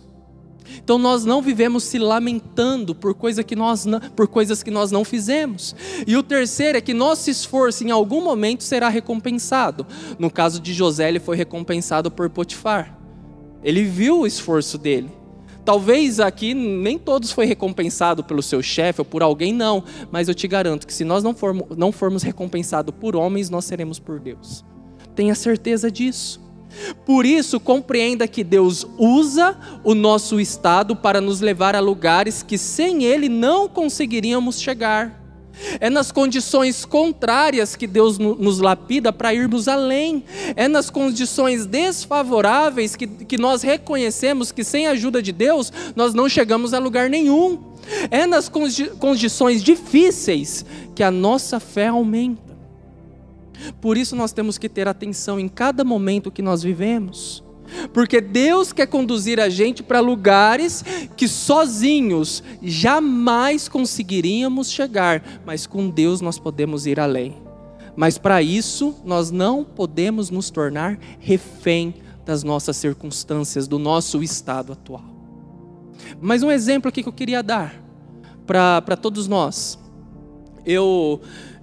Então 0.84 0.98
nós 0.98 1.24
não 1.24 1.42
vivemos 1.42 1.86
se 1.86 1.98
lamentando 1.98 2.94
por, 2.94 3.14
coisa 3.14 3.46
que 3.46 3.56
nós 3.56 3.86
por 4.14 4.28
coisas 4.28 4.62
que 4.62 4.70
nós 4.70 4.92
não 4.92 5.06
fizemos. 5.06 5.74
E 6.06 6.18
o 6.18 6.24
terceiro 6.24 6.78
é 6.78 6.82
que 6.82 6.94
nosso 6.94 7.30
esforço 7.30 7.86
em 7.86 7.92
algum 7.92 8.22
momento 8.22 8.62
será 8.62 8.90
recompensado. 8.90 9.88
No 10.20 10.30
caso 10.30 10.60
de 10.60 10.74
José, 10.74 11.08
ele 11.08 11.22
foi 11.22 11.38
recompensado 11.38 12.12
por 12.12 12.30
Potifar. 12.30 13.00
Ele 13.64 13.86
viu 13.86 14.20
o 14.20 14.28
esforço 14.28 14.78
dele. 14.78 15.21
Talvez 15.64 16.20
aqui 16.20 16.54
nem 16.54 16.98
todos 16.98 17.32
foi 17.32 17.46
recompensado 17.46 18.24
pelo 18.24 18.42
seu 18.42 18.62
chefe 18.62 19.02
ou 19.02 19.06
por 19.06 19.22
alguém, 19.22 19.54
não. 19.54 19.84
Mas 20.12 20.28
eu 20.28 20.34
te 20.34 20.48
garanto 20.48 20.88
que 20.88 20.94
se 20.94 21.04
nós 21.04 21.24
não 21.24 21.34
formos, 21.34 21.78
não 21.78 21.92
formos 21.92 22.24
recompensados 22.24 22.94
por 23.00 23.16
homens, 23.16 23.50
nós 23.50 23.66
seremos 23.66 24.00
por 24.00 24.20
Deus. 24.20 24.66
Tenha 25.16 25.36
certeza 25.36 25.92
disso. 25.92 26.42
Por 27.06 27.26
isso, 27.26 27.60
compreenda 27.60 28.28
que 28.28 28.44
Deus 28.44 28.88
usa 28.98 29.58
o 29.84 29.94
nosso 29.94 30.40
estado 30.40 30.96
para 30.96 31.20
nos 31.20 31.42
levar 31.42 31.76
a 31.76 31.80
lugares 31.80 32.42
que 32.42 32.58
sem 32.58 33.04
Ele 33.04 33.28
não 33.28 33.68
conseguiríamos 33.68 34.60
chegar. 34.60 35.21
É 35.80 35.90
nas 35.90 36.12
condições 36.12 36.86
contrárias 36.86 37.76
que 37.76 37.88
Deus 37.88 38.18
nos 38.18 38.60
lapida 38.60 39.12
para 39.14 39.34
irmos 39.34 39.68
além. 39.68 40.24
É 40.56 40.68
nas 40.68 40.90
condições 40.90 41.66
desfavoráveis 41.66 42.96
que, 42.96 43.08
que 43.08 43.38
nós 43.38 43.62
reconhecemos 43.62 44.52
que 44.52 44.64
sem 44.64 44.88
a 44.88 44.92
ajuda 44.92 45.22
de 45.22 45.32
Deus 45.32 45.72
nós 45.96 46.14
não 46.14 46.28
chegamos 46.28 46.74
a 46.74 46.80
lugar 46.80 47.10
nenhum. 47.10 47.60
É 48.10 48.26
nas 48.26 48.50
condições 49.00 49.64
difíceis 49.64 50.66
que 50.96 51.04
a 51.04 51.12
nossa 51.12 51.60
fé 51.60 51.88
aumenta. 51.88 52.52
Por 53.80 53.98
isso 53.98 54.16
nós 54.16 54.32
temos 54.32 54.58
que 54.58 54.70
ter 54.70 54.88
atenção 54.88 55.40
em 55.40 55.48
cada 55.48 55.84
momento 55.84 56.32
que 56.32 56.42
nós 56.42 56.64
vivemos. 56.64 57.44
Porque 57.94 58.22
Deus 58.22 58.72
quer 58.72 58.88
conduzir 58.88 59.40
a 59.40 59.50
gente 59.50 59.84
para 59.84 60.00
lugares 60.00 60.84
que 61.16 61.28
sozinhos 61.28 62.44
jamais 62.62 63.68
conseguiríamos 63.68 64.70
chegar, 64.72 65.42
mas 65.46 65.66
com 65.66 65.90
Deus 65.90 66.22
nós 66.22 66.40
podemos 66.40 66.86
ir 66.86 67.00
além. 67.00 67.38
Mas 67.96 68.18
para 68.18 68.42
isso, 68.42 68.96
nós 69.04 69.32
não 69.32 69.64
podemos 69.64 70.30
nos 70.30 70.50
tornar 70.50 70.98
refém 71.20 71.96
das 72.26 72.44
nossas 72.44 72.78
circunstâncias, 72.78 73.68
do 73.68 73.78
nosso 73.78 74.24
estado 74.24 74.74
atual. 74.74 75.04
Mas 76.22 76.44
um 76.44 76.52
exemplo 76.52 76.90
aqui 76.90 77.04
que 77.04 77.10
eu 77.10 77.14
queria 77.14 77.44
dar 77.44 77.76
para 78.46 78.96
todos 78.96 79.28
nós. 79.28 79.78
Eu 80.66 81.22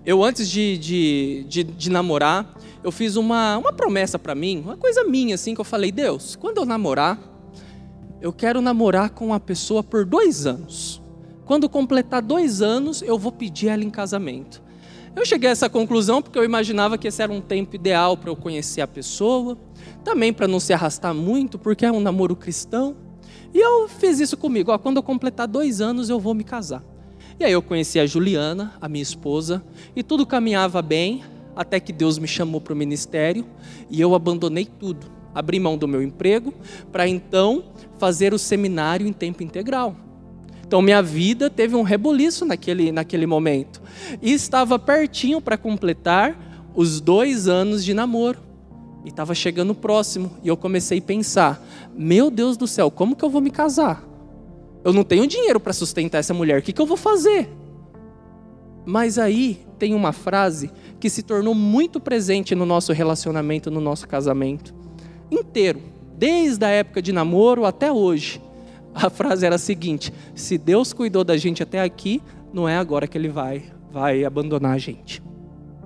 eu, 0.08 0.24
antes 0.24 0.48
de, 0.48 0.78
de, 0.78 1.44
de, 1.46 1.64
de 1.64 1.90
namorar, 1.90 2.54
eu 2.82 2.92
fiz 2.92 3.16
uma, 3.16 3.58
uma 3.58 3.73
promessa 3.73 4.18
para 4.18 4.35
mim, 4.35 4.61
uma 4.64 4.76
coisa 4.76 5.04
minha, 5.04 5.35
assim, 5.35 5.54
que 5.54 5.61
eu 5.61 5.64
falei: 5.64 5.90
Deus, 5.90 6.37
quando 6.37 6.58
eu 6.58 6.64
namorar, 6.64 7.18
eu 8.20 8.32
quero 8.32 8.61
namorar 8.61 9.11
com 9.11 9.26
uma 9.26 9.40
pessoa 9.40 9.82
por 9.82 10.04
dois 10.04 10.47
anos. 10.47 11.02
Quando 11.44 11.68
completar 11.68 12.20
dois 12.20 12.61
anos, 12.61 13.00
eu 13.02 13.18
vou 13.18 13.32
pedir 13.32 13.68
ela 13.68 13.82
em 13.82 13.90
casamento. 13.90 14.62
Eu 15.16 15.25
cheguei 15.25 15.49
a 15.49 15.52
essa 15.52 15.68
conclusão 15.68 16.20
porque 16.20 16.38
eu 16.38 16.44
imaginava 16.44 16.99
que 16.99 17.08
esse 17.08 17.23
era 17.23 17.32
um 17.32 17.40
tempo 17.40 17.75
ideal 17.75 18.16
para 18.16 18.30
eu 18.30 18.37
conhecer 18.37 18.82
a 18.82 18.87
pessoa, 18.87 19.56
também 20.04 20.32
para 20.32 20.47
não 20.47 20.61
se 20.61 20.73
arrastar 20.73 21.14
muito, 21.14 21.58
porque 21.58 21.87
é 21.87 21.90
um 21.90 22.00
namoro 22.00 22.37
cristão. 22.37 22.94
E 23.52 23.58
eu 23.58 23.88
fiz 23.88 24.20
isso 24.20 24.37
comigo: 24.37 24.70
ó, 24.70 24.78
quando 24.78 24.99
eu 24.99 25.02
completar 25.02 25.49
dois 25.49 25.80
anos, 25.80 26.08
eu 26.08 26.20
vou 26.20 26.35
me 26.35 26.44
casar. 26.44 26.85
E 27.40 27.44
aí 27.44 27.52
eu 27.52 27.62
conheci 27.62 28.00
a 28.00 28.06
Juliana, 28.06 28.75
a 28.80 28.88
minha 28.88 29.02
esposa, 29.02 29.62
e 29.94 30.02
tudo 30.02 30.26
caminhava 30.26 30.82
bem, 30.82 31.23
até 31.58 31.80
que 31.80 31.92
Deus 31.92 32.18
me 32.18 32.28
chamou 32.28 32.60
para 32.60 32.72
o 32.72 32.76
ministério 32.76 33.44
e 33.90 34.00
eu 34.00 34.14
abandonei 34.14 34.64
tudo. 34.64 35.08
Abri 35.34 35.58
mão 35.58 35.76
do 35.76 35.88
meu 35.88 36.00
emprego 36.00 36.54
para 36.92 37.08
então 37.08 37.64
fazer 37.98 38.32
o 38.32 38.38
seminário 38.38 39.08
em 39.08 39.12
tempo 39.12 39.42
integral. 39.42 39.96
Então 40.64 40.80
minha 40.80 41.02
vida 41.02 41.50
teve 41.50 41.74
um 41.74 41.82
reboliço 41.82 42.44
naquele, 42.44 42.92
naquele 42.92 43.26
momento. 43.26 43.82
E 44.22 44.32
estava 44.32 44.78
pertinho 44.78 45.40
para 45.40 45.58
completar 45.58 46.70
os 46.76 47.00
dois 47.00 47.48
anos 47.48 47.84
de 47.84 47.92
namoro. 47.92 48.38
E 49.04 49.08
estava 49.08 49.34
chegando 49.34 49.74
próximo. 49.74 50.30
E 50.44 50.48
eu 50.48 50.56
comecei 50.56 50.98
a 50.98 51.02
pensar: 51.02 51.60
meu 51.92 52.30
Deus 52.30 52.56
do 52.56 52.68
céu, 52.68 52.88
como 52.88 53.16
que 53.16 53.24
eu 53.24 53.30
vou 53.30 53.40
me 53.40 53.50
casar? 53.50 54.06
Eu 54.84 54.92
não 54.92 55.02
tenho 55.02 55.26
dinheiro 55.26 55.58
para 55.58 55.72
sustentar 55.72 56.18
essa 56.18 56.32
mulher, 56.32 56.60
o 56.60 56.62
que, 56.62 56.72
que 56.72 56.80
eu 56.80 56.86
vou 56.86 56.96
fazer? 56.96 57.48
Mas 58.88 59.18
aí 59.18 59.61
tem 59.78 59.95
uma 59.95 60.14
frase 60.14 60.71
que 60.99 61.11
se 61.11 61.23
tornou 61.23 61.54
muito 61.54 62.00
presente 62.00 62.54
no 62.54 62.64
nosso 62.64 62.90
relacionamento, 62.90 63.71
no 63.71 63.83
nosso 63.83 64.09
casamento 64.09 64.75
inteiro, 65.30 65.83
desde 66.16 66.64
a 66.64 66.71
época 66.71 67.02
de 67.02 67.12
namoro 67.12 67.66
até 67.66 67.92
hoje. 67.92 68.40
A 68.95 69.11
frase 69.11 69.45
era 69.45 69.57
a 69.57 69.59
seguinte: 69.59 70.11
se 70.35 70.57
Deus 70.57 70.95
cuidou 70.95 71.23
da 71.23 71.37
gente 71.37 71.62
até 71.62 71.83
aqui, 71.83 72.23
não 72.50 72.66
é 72.66 72.78
agora 72.78 73.07
que 73.07 73.18
Ele 73.18 73.28
vai, 73.28 73.64
vai 73.92 74.25
abandonar 74.25 74.73
a 74.73 74.78
gente. 74.78 75.23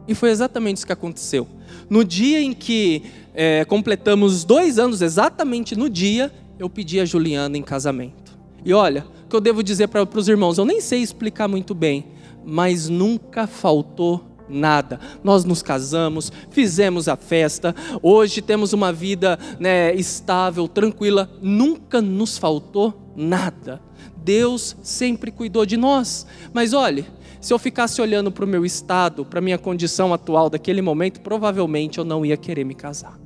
E 0.07 0.15
foi 0.15 0.31
exatamente 0.31 0.77
isso 0.77 0.87
que 0.87 0.93
aconteceu. 0.93 1.49
No 1.91 2.05
dia 2.05 2.41
em 2.41 2.53
que 2.53 3.03
é, 3.35 3.65
completamos 3.65 4.45
dois 4.45 4.79
anos, 4.79 5.03
exatamente 5.03 5.75
no 5.75 5.91
dia, 5.91 6.33
eu 6.57 6.71
pedi 6.71 7.01
a 7.01 7.05
Juliana 7.05 7.59
em 7.59 7.63
casamento. 7.63 8.39
E 8.65 8.73
olha, 8.73 9.05
o 9.25 9.29
que 9.29 9.35
eu 9.35 9.41
devo 9.41 9.61
dizer 9.61 9.89
para 9.89 10.07
os 10.15 10.29
irmãos, 10.29 10.57
eu 10.57 10.65
nem 10.65 10.81
sei 10.81 11.03
explicar 11.03 11.49
muito 11.49 11.75
bem, 11.75 12.05
mas 12.45 12.89
nunca 12.89 13.47
faltou 13.47 14.33
nada. 14.49 15.01
Nós 15.25 15.45
nos 15.45 15.63
casamos, 15.63 16.31
fizemos 16.51 17.09
a 17.09 17.17
festa, 17.17 17.75
hoje 18.03 18.43
temos 18.43 18.73
uma 18.73 18.93
vida 18.93 19.39
né, 19.59 19.95
estável, 19.95 20.69
tranquila, 20.69 21.31
nunca 21.41 22.01
nos 22.01 22.39
faltou 22.39 23.13
nada. 23.17 23.81
Deus 24.17 24.77
sempre 24.83 25.31
cuidou 25.31 25.67
de 25.67 25.77
nós. 25.77 26.27
Mas 26.53 26.73
olhe, 26.73 27.07
se 27.41 27.53
eu 27.53 27.59
ficasse 27.59 28.01
olhando 28.01 28.31
para 28.31 28.45
o 28.45 28.49
meu 28.49 28.65
estado, 28.65 29.25
para 29.25 29.41
a 29.41 29.43
minha 29.43 29.59
condição 29.59 30.15
atual 30.15 30.49
daquele 30.49 30.81
momento, 30.81 31.21
provavelmente 31.21 31.99
eu 31.99 32.05
não 32.05 32.25
ia 32.25 32.37
querer 32.37 32.65
me 32.65 32.75
casar. 32.75 33.19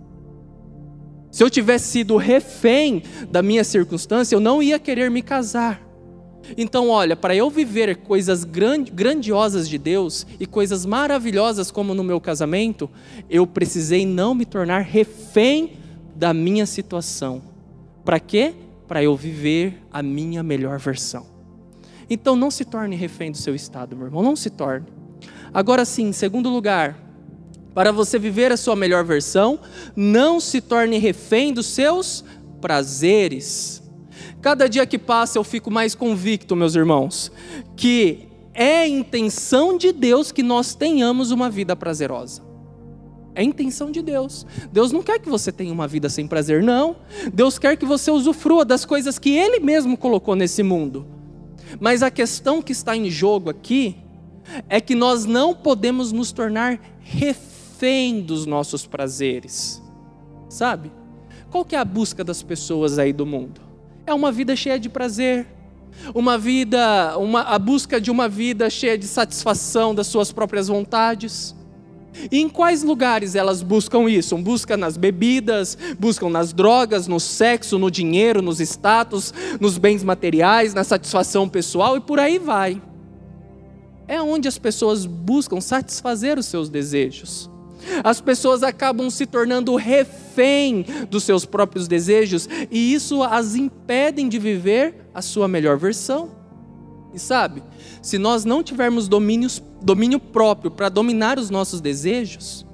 Se 1.30 1.44
eu 1.44 1.50
tivesse 1.50 1.88
sido 1.88 2.16
refém 2.16 3.02
da 3.30 3.42
minha 3.42 3.62
circunstância, 3.62 4.34
eu 4.34 4.40
não 4.40 4.62
ia 4.62 4.78
querer 4.78 5.10
me 5.10 5.20
casar. 5.20 5.85
Então, 6.56 6.88
olha, 6.88 7.16
para 7.16 7.34
eu 7.34 7.48
viver 7.50 7.96
coisas 7.96 8.44
grandiosas 8.44 9.68
de 9.68 9.78
Deus 9.78 10.26
e 10.38 10.46
coisas 10.46 10.84
maravilhosas 10.86 11.70
como 11.70 11.94
no 11.94 12.04
meu 12.04 12.20
casamento, 12.20 12.90
eu 13.28 13.46
precisei 13.46 14.06
não 14.06 14.34
me 14.34 14.44
tornar 14.44 14.80
refém 14.80 15.72
da 16.14 16.32
minha 16.32 16.66
situação. 16.66 17.42
Para 18.04 18.20
quê? 18.20 18.54
Para 18.86 19.02
eu 19.02 19.16
viver 19.16 19.82
a 19.92 20.02
minha 20.02 20.42
melhor 20.42 20.78
versão. 20.78 21.26
Então, 22.08 22.36
não 22.36 22.50
se 22.50 22.64
torne 22.64 22.94
refém 22.94 23.32
do 23.32 23.36
seu 23.36 23.54
estado, 23.54 23.96
meu 23.96 24.06
irmão, 24.06 24.22
não 24.22 24.36
se 24.36 24.50
torne. 24.50 24.86
Agora 25.52 25.84
sim, 25.84 26.08
em 26.08 26.12
segundo 26.12 26.48
lugar, 26.48 26.96
para 27.74 27.92
você 27.92 28.18
viver 28.18 28.52
a 28.52 28.56
sua 28.56 28.76
melhor 28.76 29.04
versão, 29.04 29.60
não 29.94 30.40
se 30.40 30.60
torne 30.60 30.98
refém 30.98 31.52
dos 31.52 31.66
seus 31.66 32.24
prazeres. 32.60 33.82
Cada 34.40 34.68
dia 34.68 34.86
que 34.86 34.98
passa 34.98 35.38
eu 35.38 35.44
fico 35.44 35.70
mais 35.70 35.94
convicto, 35.94 36.56
meus 36.56 36.74
irmãos, 36.74 37.32
que 37.76 38.28
é 38.54 38.86
intenção 38.88 39.76
de 39.76 39.92
Deus 39.92 40.32
que 40.32 40.42
nós 40.42 40.74
tenhamos 40.74 41.30
uma 41.30 41.50
vida 41.50 41.76
prazerosa. 41.76 42.42
É 43.34 43.42
intenção 43.42 43.90
de 43.90 44.00
Deus. 44.00 44.46
Deus 44.72 44.90
não 44.90 45.02
quer 45.02 45.18
que 45.18 45.28
você 45.28 45.52
tenha 45.52 45.70
uma 45.70 45.86
vida 45.86 46.08
sem 46.08 46.26
prazer, 46.26 46.62
não. 46.62 46.96
Deus 47.34 47.58
quer 47.58 47.76
que 47.76 47.84
você 47.84 48.10
usufrua 48.10 48.64
das 48.64 48.86
coisas 48.86 49.18
que 49.18 49.28
Ele 49.30 49.60
mesmo 49.60 49.94
colocou 49.94 50.34
nesse 50.34 50.62
mundo. 50.62 51.06
Mas 51.78 52.02
a 52.02 52.10
questão 52.10 52.62
que 52.62 52.72
está 52.72 52.96
em 52.96 53.10
jogo 53.10 53.50
aqui 53.50 53.98
é 54.70 54.80
que 54.80 54.94
nós 54.94 55.26
não 55.26 55.54
podemos 55.54 56.12
nos 56.12 56.32
tornar 56.32 56.80
refém 57.00 58.22
dos 58.22 58.46
nossos 58.46 58.86
prazeres. 58.86 59.82
Sabe? 60.48 60.90
Qual 61.50 61.62
que 61.62 61.76
é 61.76 61.78
a 61.78 61.84
busca 61.84 62.24
das 62.24 62.42
pessoas 62.42 62.98
aí 62.98 63.12
do 63.12 63.26
mundo? 63.26 63.65
É 64.06 64.14
uma 64.14 64.30
vida 64.30 64.54
cheia 64.54 64.78
de 64.78 64.88
prazer, 64.88 65.46
uma 66.14 66.38
vida, 66.38 67.18
uma, 67.18 67.40
a 67.42 67.58
busca 67.58 68.00
de 68.00 68.08
uma 68.08 68.28
vida 68.28 68.70
cheia 68.70 68.96
de 68.96 69.06
satisfação 69.06 69.92
das 69.92 70.06
suas 70.06 70.30
próprias 70.30 70.68
vontades. 70.68 71.54
E 72.30 72.38
em 72.38 72.48
quais 72.48 72.82
lugares 72.82 73.34
elas 73.34 73.62
buscam 73.62 74.08
isso? 74.08 74.36
Buscam 74.38 74.76
nas 74.76 74.96
bebidas, 74.96 75.76
buscam 75.98 76.30
nas 76.30 76.52
drogas, 76.52 77.08
no 77.08 77.18
sexo, 77.18 77.78
no 77.78 77.90
dinheiro, 77.90 78.40
nos 78.40 78.60
status, 78.60 79.34
nos 79.60 79.76
bens 79.76 80.04
materiais, 80.04 80.72
na 80.72 80.84
satisfação 80.84 81.48
pessoal 81.48 81.96
e 81.96 82.00
por 82.00 82.20
aí 82.20 82.38
vai. 82.38 82.80
É 84.08 84.22
onde 84.22 84.46
as 84.46 84.56
pessoas 84.56 85.04
buscam 85.04 85.60
satisfazer 85.60 86.38
os 86.38 86.46
seus 86.46 86.68
desejos. 86.68 87.50
As 88.02 88.20
pessoas 88.20 88.62
acabam 88.62 89.10
se 89.10 89.26
tornando 89.26 89.74
refém 89.76 90.84
dos 91.10 91.24
seus 91.24 91.44
próprios 91.44 91.86
desejos 91.88 92.48
e 92.70 92.92
isso 92.92 93.22
as 93.22 93.54
impedem 93.54 94.28
de 94.28 94.38
viver 94.38 95.08
a 95.14 95.22
sua 95.22 95.48
melhor 95.48 95.76
versão. 95.78 96.30
E 97.14 97.18
sabe, 97.18 97.62
se 98.02 98.18
nós 98.18 98.44
não 98.44 98.62
tivermos 98.62 99.08
domínios, 99.08 99.62
domínio 99.80 100.20
próprio 100.20 100.70
para 100.70 100.88
dominar 100.88 101.38
os 101.38 101.48
nossos 101.48 101.80
desejos, 101.80 102.66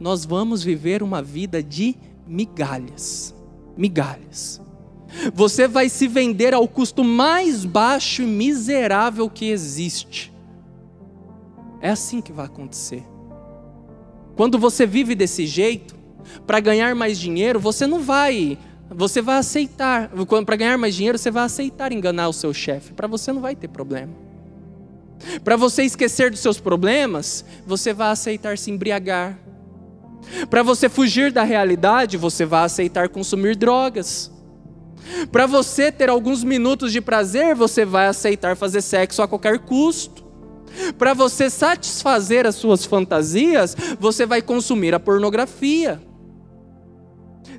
nós 0.00 0.24
vamos 0.24 0.62
viver 0.62 1.02
uma 1.02 1.20
vida 1.22 1.62
de 1.62 1.96
migalhas. 2.26 3.34
Migalhas. 3.76 4.60
Você 5.34 5.68
vai 5.68 5.88
se 5.88 6.08
vender 6.08 6.54
ao 6.54 6.66
custo 6.66 7.04
mais 7.04 7.64
baixo 7.64 8.22
e 8.22 8.26
miserável 8.26 9.28
que 9.28 9.46
existe. 9.50 10.32
É 11.80 11.90
assim 11.90 12.20
que 12.20 12.32
vai 12.32 12.46
acontecer. 12.46 13.04
Quando 14.36 14.58
você 14.58 14.86
vive 14.86 15.14
desse 15.14 15.46
jeito, 15.46 15.96
para 16.46 16.60
ganhar 16.60 16.94
mais 16.94 17.18
dinheiro, 17.18 17.58
você 17.58 17.86
não 17.86 18.00
vai, 18.00 18.58
você 18.90 19.22
vai 19.22 19.38
aceitar. 19.38 20.10
Para 20.44 20.56
ganhar 20.56 20.76
mais 20.76 20.94
dinheiro, 20.94 21.16
você 21.16 21.30
vai 21.30 21.44
aceitar 21.44 21.90
enganar 21.90 22.28
o 22.28 22.32
seu 22.32 22.52
chefe. 22.52 22.92
Para 22.92 23.08
você 23.08 23.32
não 23.32 23.40
vai 23.40 23.56
ter 23.56 23.68
problema. 23.68 24.12
Para 25.42 25.56
você 25.56 25.82
esquecer 25.82 26.30
dos 26.30 26.40
seus 26.40 26.60
problemas, 26.60 27.44
você 27.66 27.94
vai 27.94 28.10
aceitar 28.10 28.58
se 28.58 28.70
embriagar. 28.70 29.38
Para 30.50 30.62
você 30.62 30.88
fugir 30.88 31.32
da 31.32 31.42
realidade, 31.42 32.16
você 32.16 32.44
vai 32.44 32.64
aceitar 32.64 33.08
consumir 33.08 33.56
drogas. 33.56 34.30
Para 35.30 35.46
você 35.46 35.90
ter 35.90 36.10
alguns 36.10 36.44
minutos 36.44 36.92
de 36.92 37.00
prazer, 37.00 37.54
você 37.54 37.84
vai 37.84 38.08
aceitar 38.08 38.56
fazer 38.56 38.82
sexo 38.82 39.22
a 39.22 39.28
qualquer 39.28 39.60
custo. 39.60 40.25
Para 40.98 41.14
você 41.14 41.48
satisfazer 41.48 42.46
as 42.46 42.54
suas 42.54 42.84
fantasias, 42.84 43.76
você 43.98 44.26
vai 44.26 44.42
consumir 44.42 44.94
a 44.94 45.00
pornografia. 45.00 46.00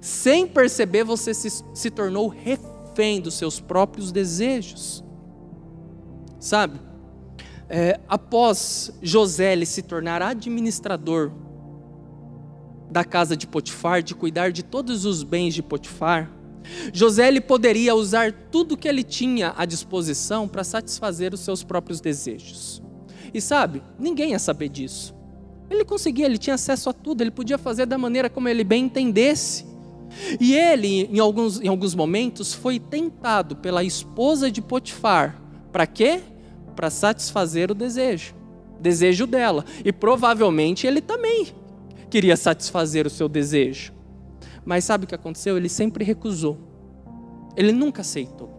Sem 0.01 0.47
perceber, 0.47 1.03
você 1.03 1.33
se, 1.33 1.63
se 1.73 1.89
tornou 1.89 2.27
refém 2.27 3.19
dos 3.19 3.35
seus 3.35 3.59
próprios 3.59 4.11
desejos. 4.11 5.03
Sabe? 6.39 6.79
É, 7.69 7.99
após 8.07 8.91
José 9.01 9.63
se 9.65 9.81
tornar 9.81 10.21
administrador 10.21 11.31
da 12.89 13.03
casa 13.03 13.35
de 13.35 13.45
Potifar, 13.45 14.01
de 14.01 14.15
cuidar 14.15 14.51
de 14.51 14.63
todos 14.63 15.03
os 15.05 15.23
bens 15.23 15.53
de 15.53 15.61
Potifar, 15.61 16.31
José 16.93 17.27
ele 17.27 17.41
poderia 17.41 17.95
usar 17.95 18.31
tudo 18.51 18.77
que 18.77 18.87
ele 18.87 19.03
tinha 19.03 19.53
à 19.57 19.65
disposição 19.65 20.47
para 20.47 20.63
satisfazer 20.63 21.33
os 21.33 21.41
seus 21.41 21.63
próprios 21.63 21.99
desejos. 21.99 22.81
E 23.33 23.41
sabe, 23.41 23.81
ninguém 23.99 24.31
ia 24.31 24.39
saber 24.39 24.69
disso. 24.69 25.15
Ele 25.69 25.83
conseguia, 25.83 26.25
ele 26.25 26.37
tinha 26.37 26.53
acesso 26.53 26.89
a 26.89 26.93
tudo, 26.93 27.21
ele 27.21 27.31
podia 27.31 27.57
fazer 27.57 27.85
da 27.85 27.97
maneira 27.97 28.29
como 28.29 28.47
ele 28.47 28.63
bem 28.63 28.85
entendesse. 28.85 29.65
E 30.39 30.55
ele, 30.55 31.03
em 31.11 31.19
alguns, 31.19 31.59
em 31.59 31.67
alguns 31.67 31.93
momentos, 31.93 32.53
foi 32.53 32.79
tentado 32.79 33.55
pela 33.55 33.83
esposa 33.83 34.49
de 34.49 34.61
Potifar. 34.61 35.41
Para 35.71 35.85
quê? 35.85 36.21
Para 36.75 36.89
satisfazer 36.89 37.69
o 37.69 37.75
desejo. 37.75 38.33
Desejo 38.79 39.27
dela. 39.27 39.65
E 39.83 39.91
provavelmente 39.91 40.87
ele 40.87 41.01
também 41.01 41.47
queria 42.09 42.37
satisfazer 42.37 43.05
o 43.05 43.09
seu 43.09 43.27
desejo. 43.27 43.93
Mas 44.65 44.85
sabe 44.85 45.03
o 45.05 45.07
que 45.07 45.15
aconteceu? 45.15 45.57
Ele 45.57 45.69
sempre 45.69 46.03
recusou. 46.03 46.57
Ele 47.55 47.71
nunca 47.71 48.01
aceitou. 48.01 48.49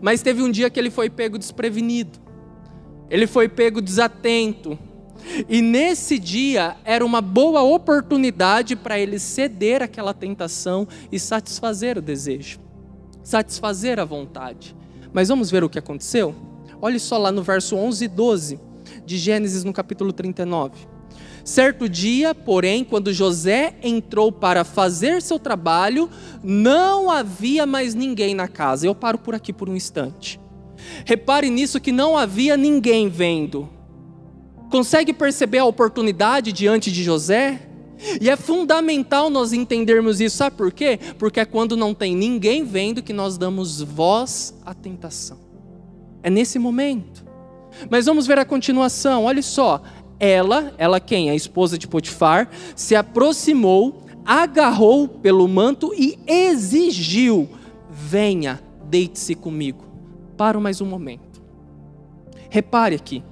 Mas 0.00 0.22
teve 0.22 0.42
um 0.42 0.50
dia 0.50 0.70
que 0.70 0.78
ele 0.78 0.90
foi 0.90 1.08
pego 1.08 1.38
desprevenido. 1.38 2.18
Ele 3.10 3.26
foi 3.26 3.48
pego 3.48 3.80
desatento. 3.80 4.78
E 5.48 5.60
nesse 5.60 6.18
dia 6.18 6.76
era 6.84 7.04
uma 7.04 7.20
boa 7.20 7.62
oportunidade 7.62 8.76
para 8.76 8.98
ele 8.98 9.18
ceder 9.18 9.82
àquela 9.82 10.14
tentação 10.14 10.86
e 11.10 11.18
satisfazer 11.18 11.98
o 11.98 12.02
desejo, 12.02 12.60
satisfazer 13.22 13.98
a 13.98 14.04
vontade. 14.04 14.76
Mas 15.12 15.28
vamos 15.28 15.50
ver 15.50 15.64
o 15.64 15.68
que 15.68 15.78
aconteceu? 15.78 16.34
Olhe 16.80 17.00
só 17.00 17.18
lá 17.18 17.32
no 17.32 17.42
verso 17.42 17.74
11 17.74 18.04
e 18.04 18.08
12 18.08 18.60
de 19.04 19.18
Gênesis, 19.18 19.64
no 19.64 19.72
capítulo 19.72 20.12
39. 20.12 20.86
Certo 21.44 21.88
dia, 21.88 22.34
porém, 22.34 22.84
quando 22.84 23.12
José 23.12 23.76
entrou 23.82 24.32
para 24.32 24.64
fazer 24.64 25.22
seu 25.22 25.38
trabalho, 25.38 26.10
não 26.42 27.10
havia 27.10 27.64
mais 27.64 27.94
ninguém 27.94 28.34
na 28.34 28.48
casa. 28.48 28.86
Eu 28.86 28.94
paro 28.94 29.16
por 29.16 29.34
aqui 29.34 29.52
por 29.52 29.68
um 29.68 29.76
instante. 29.76 30.40
Repare 31.04 31.50
nisso 31.50 31.80
que 31.80 31.92
não 31.92 32.16
havia 32.16 32.56
ninguém 32.56 33.08
vendo. 33.08 33.68
Consegue 34.70 35.12
perceber 35.12 35.58
a 35.58 35.64
oportunidade 35.64 36.52
diante 36.52 36.90
de 36.90 37.02
José? 37.02 37.68
E 38.20 38.28
é 38.28 38.36
fundamental 38.36 39.30
nós 39.30 39.52
entendermos 39.52 40.20
isso, 40.20 40.36
sabe 40.36 40.56
por 40.56 40.70
quê? 40.72 40.98
Porque 41.18 41.40
é 41.40 41.44
quando 41.44 41.76
não 41.76 41.94
tem 41.94 42.14
ninguém 42.14 42.62
vendo 42.64 43.02
que 43.02 43.12
nós 43.12 43.38
damos 43.38 43.80
voz 43.80 44.54
à 44.66 44.74
tentação. 44.74 45.38
É 46.22 46.28
nesse 46.28 46.58
momento. 46.58 47.24
Mas 47.90 48.06
vamos 48.06 48.26
ver 48.26 48.38
a 48.38 48.44
continuação, 48.44 49.24
olha 49.24 49.42
só 49.42 49.82
ela, 50.18 50.74
ela 50.78 51.00
quem? 51.00 51.30
A 51.30 51.34
esposa 51.34 51.76
de 51.78 51.86
Potifar, 51.86 52.48
se 52.74 52.94
aproximou, 52.94 54.04
agarrou 54.24 55.06
pelo 55.08 55.46
manto 55.46 55.92
e 55.94 56.18
exigiu: 56.26 57.48
venha, 57.90 58.60
deite-se 58.84 59.34
comigo. 59.34 59.85
Para 60.36 60.60
mais 60.60 60.80
um 60.80 60.86
momento. 60.86 61.42
Repare 62.50 62.94
aqui. 62.94 63.22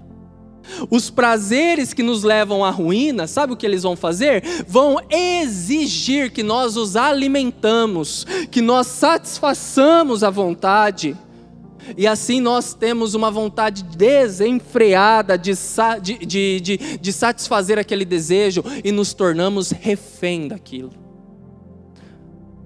Os 0.90 1.10
prazeres 1.10 1.92
que 1.92 2.02
nos 2.02 2.22
levam 2.22 2.64
à 2.64 2.70
ruína, 2.70 3.26
sabe 3.26 3.52
o 3.52 3.56
que 3.56 3.66
eles 3.66 3.82
vão 3.82 3.96
fazer? 3.96 4.42
Vão 4.66 4.98
exigir 5.10 6.32
que 6.32 6.42
nós 6.42 6.76
os 6.76 6.96
alimentamos, 6.96 8.26
que 8.50 8.62
nós 8.62 8.86
satisfaçamos 8.86 10.24
a 10.24 10.30
vontade. 10.30 11.16
E 11.98 12.06
assim 12.06 12.40
nós 12.40 12.72
temos 12.72 13.14
uma 13.14 13.30
vontade 13.30 13.84
desenfreada 13.84 15.36
de, 15.36 15.52
de, 16.00 16.60
de, 16.60 16.98
de, 16.98 17.12
satisfazer 17.12 17.78
aquele 17.78 18.06
desejo 18.06 18.64
e 18.82 18.90
nos 18.90 19.12
tornamos 19.12 19.70
refém 19.70 20.48
daquilo. 20.48 20.92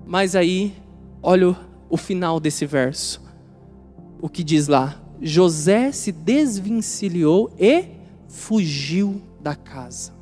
Mas 0.06 0.36
aí, 0.36 0.72
olha 1.20 1.56
o 1.90 1.96
final 1.96 2.38
desse 2.38 2.64
verso. 2.64 3.27
O 4.20 4.28
que 4.28 4.42
diz 4.42 4.68
lá? 4.68 5.00
José 5.20 5.92
se 5.92 6.12
desvencilhou 6.12 7.52
e 7.58 7.86
fugiu 8.28 9.20
da 9.40 9.54
casa. 9.54 10.12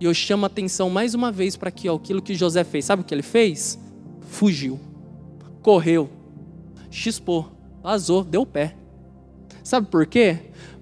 E 0.00 0.04
eu 0.04 0.12
chamo 0.12 0.44
a 0.44 0.48
atenção 0.48 0.90
mais 0.90 1.14
uma 1.14 1.30
vez 1.30 1.56
para 1.56 1.68
aquilo 1.68 2.22
que 2.22 2.34
José 2.34 2.64
fez. 2.64 2.84
Sabe 2.84 3.02
o 3.02 3.04
que 3.04 3.14
ele 3.14 3.22
fez? 3.22 3.78
Fugiu, 4.20 4.78
correu, 5.62 6.10
chispou 6.90 7.52
vazou, 7.82 8.22
deu 8.22 8.46
pé. 8.46 8.76
Sabe 9.64 9.88
por 9.88 10.06
quê? 10.06 10.38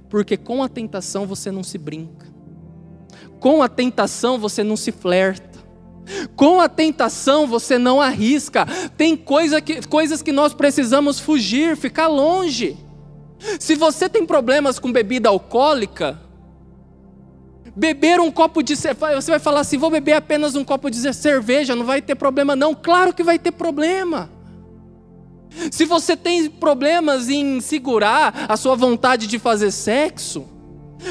Porque 0.08 0.36
com 0.36 0.62
a 0.62 0.68
tentação 0.68 1.26
você 1.26 1.50
não 1.50 1.62
se 1.62 1.78
brinca. 1.78 2.26
Com 3.38 3.62
a 3.62 3.68
tentação 3.68 4.38
você 4.38 4.62
não 4.62 4.76
se 4.76 4.92
flerta. 4.92 5.49
Com 6.40 6.58
a 6.58 6.70
tentação 6.70 7.46
você 7.46 7.76
não 7.76 8.00
arrisca. 8.00 8.66
Tem 8.96 9.14
coisa 9.14 9.60
que, 9.60 9.86
coisas 9.86 10.22
que 10.22 10.32
nós 10.32 10.54
precisamos 10.54 11.20
fugir, 11.20 11.76
ficar 11.76 12.06
longe. 12.06 12.78
Se 13.58 13.74
você 13.74 14.08
tem 14.08 14.24
problemas 14.24 14.78
com 14.78 14.90
bebida 14.90 15.28
alcoólica, 15.28 16.18
beber 17.76 18.20
um 18.20 18.30
copo 18.30 18.62
de 18.62 18.74
cerveja, 18.74 19.20
você 19.20 19.30
vai 19.30 19.38
falar 19.38 19.60
assim: 19.60 19.76
vou 19.76 19.90
beber 19.90 20.14
apenas 20.14 20.56
um 20.56 20.64
copo 20.64 20.88
de 20.88 21.12
cerveja, 21.12 21.76
não 21.76 21.84
vai 21.84 22.00
ter 22.00 22.14
problema, 22.14 22.56
não. 22.56 22.74
Claro 22.74 23.12
que 23.12 23.22
vai 23.22 23.38
ter 23.38 23.52
problema. 23.52 24.30
Se 25.70 25.84
você 25.84 26.16
tem 26.16 26.48
problemas 26.48 27.28
em 27.28 27.60
segurar 27.60 28.46
a 28.48 28.56
sua 28.56 28.74
vontade 28.74 29.26
de 29.26 29.38
fazer 29.38 29.70
sexo, 29.70 30.48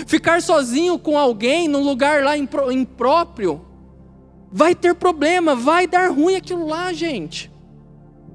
ficar 0.08 0.42
sozinho 0.42 0.98
com 0.98 1.20
alguém 1.20 1.68
num 1.68 1.84
lugar 1.84 2.24
lá 2.24 2.36
impróprio, 2.36 3.69
vai 4.52 4.76
ter 4.76 4.96
problema, 4.96 5.56
vai 5.56 5.88
dar 5.88 6.12
ruim 6.12 6.36
aquilo 6.36 6.68
lá, 6.68 6.92
gente. 6.94 7.52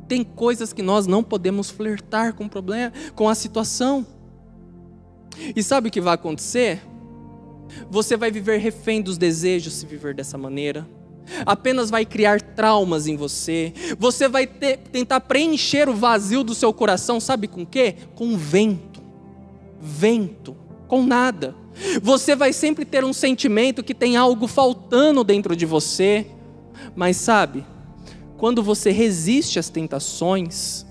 Tem 0.07 0.23
coisas 0.23 0.73
que 0.73 0.83
nós 0.83 1.07
não 1.07 1.23
podemos 1.23 1.71
flertar 1.71 2.35
com 2.35 2.45
o 2.45 2.49
problema, 2.49 2.93
com 3.15 3.29
a 3.29 3.35
situação. 3.35 4.07
E 5.57 5.63
sabe 5.63 5.89
o 5.89 5.91
que 5.91 6.01
vai 6.01 6.15
acontecer? 6.15 6.81
Você 7.91 8.17
vai 8.17 8.31
viver 8.31 8.59
refém 8.59 9.01
dos 9.01 9.19
desejos 9.19 9.75
se 9.75 9.87
viver 9.87 10.15
dessa 10.15 10.39
maneira 10.39 10.87
apenas 11.45 11.91
vai 11.91 12.05
criar 12.05 12.41
traumas 12.41 13.07
em 13.07 13.17
você. 13.17 13.73
Você 13.99 14.29
vai 14.29 14.47
ter, 14.47 14.79
tentar 14.79 15.21
preencher 15.21 15.89
o 15.89 15.95
vazio 15.95 16.45
do 16.45 16.55
seu 16.55 16.73
coração, 16.73 17.21
sabe 17.21 17.49
com 17.49 17.65
quê? 17.65 17.97
Com 18.15 18.37
vento. 18.37 19.03
Vento, 19.81 20.57
com 20.87 21.05
nada. 21.05 21.55
Você 22.03 22.37
vai 22.37 22.53
sempre 22.53 22.85
ter 22.85 23.05
um 23.05 23.13
sentimento 23.13 23.83
que 23.83 23.95
tem 23.95 24.17
algo 24.17 24.47
faltando 24.47 25.25
dentro 25.25 25.57
de 25.57 25.67
você. 25.67 26.27
Mas 26.95 27.17
sabe, 27.17 27.65
quando 28.37 28.63
você 28.63 28.91
resiste 28.91 29.59
às 29.59 29.69
tentações, 29.69 30.85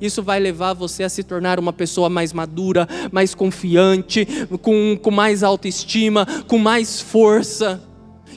isso 0.00 0.22
vai 0.22 0.40
levar 0.40 0.74
você 0.74 1.04
a 1.04 1.08
se 1.08 1.22
tornar 1.22 1.58
uma 1.58 1.72
pessoa 1.72 2.08
mais 2.08 2.32
madura, 2.32 2.88
mais 3.12 3.34
confiante, 3.34 4.26
com, 4.60 4.98
com 5.00 5.10
mais 5.10 5.42
autoestima, 5.42 6.26
com 6.46 6.58
mais 6.58 7.00
força 7.00 7.82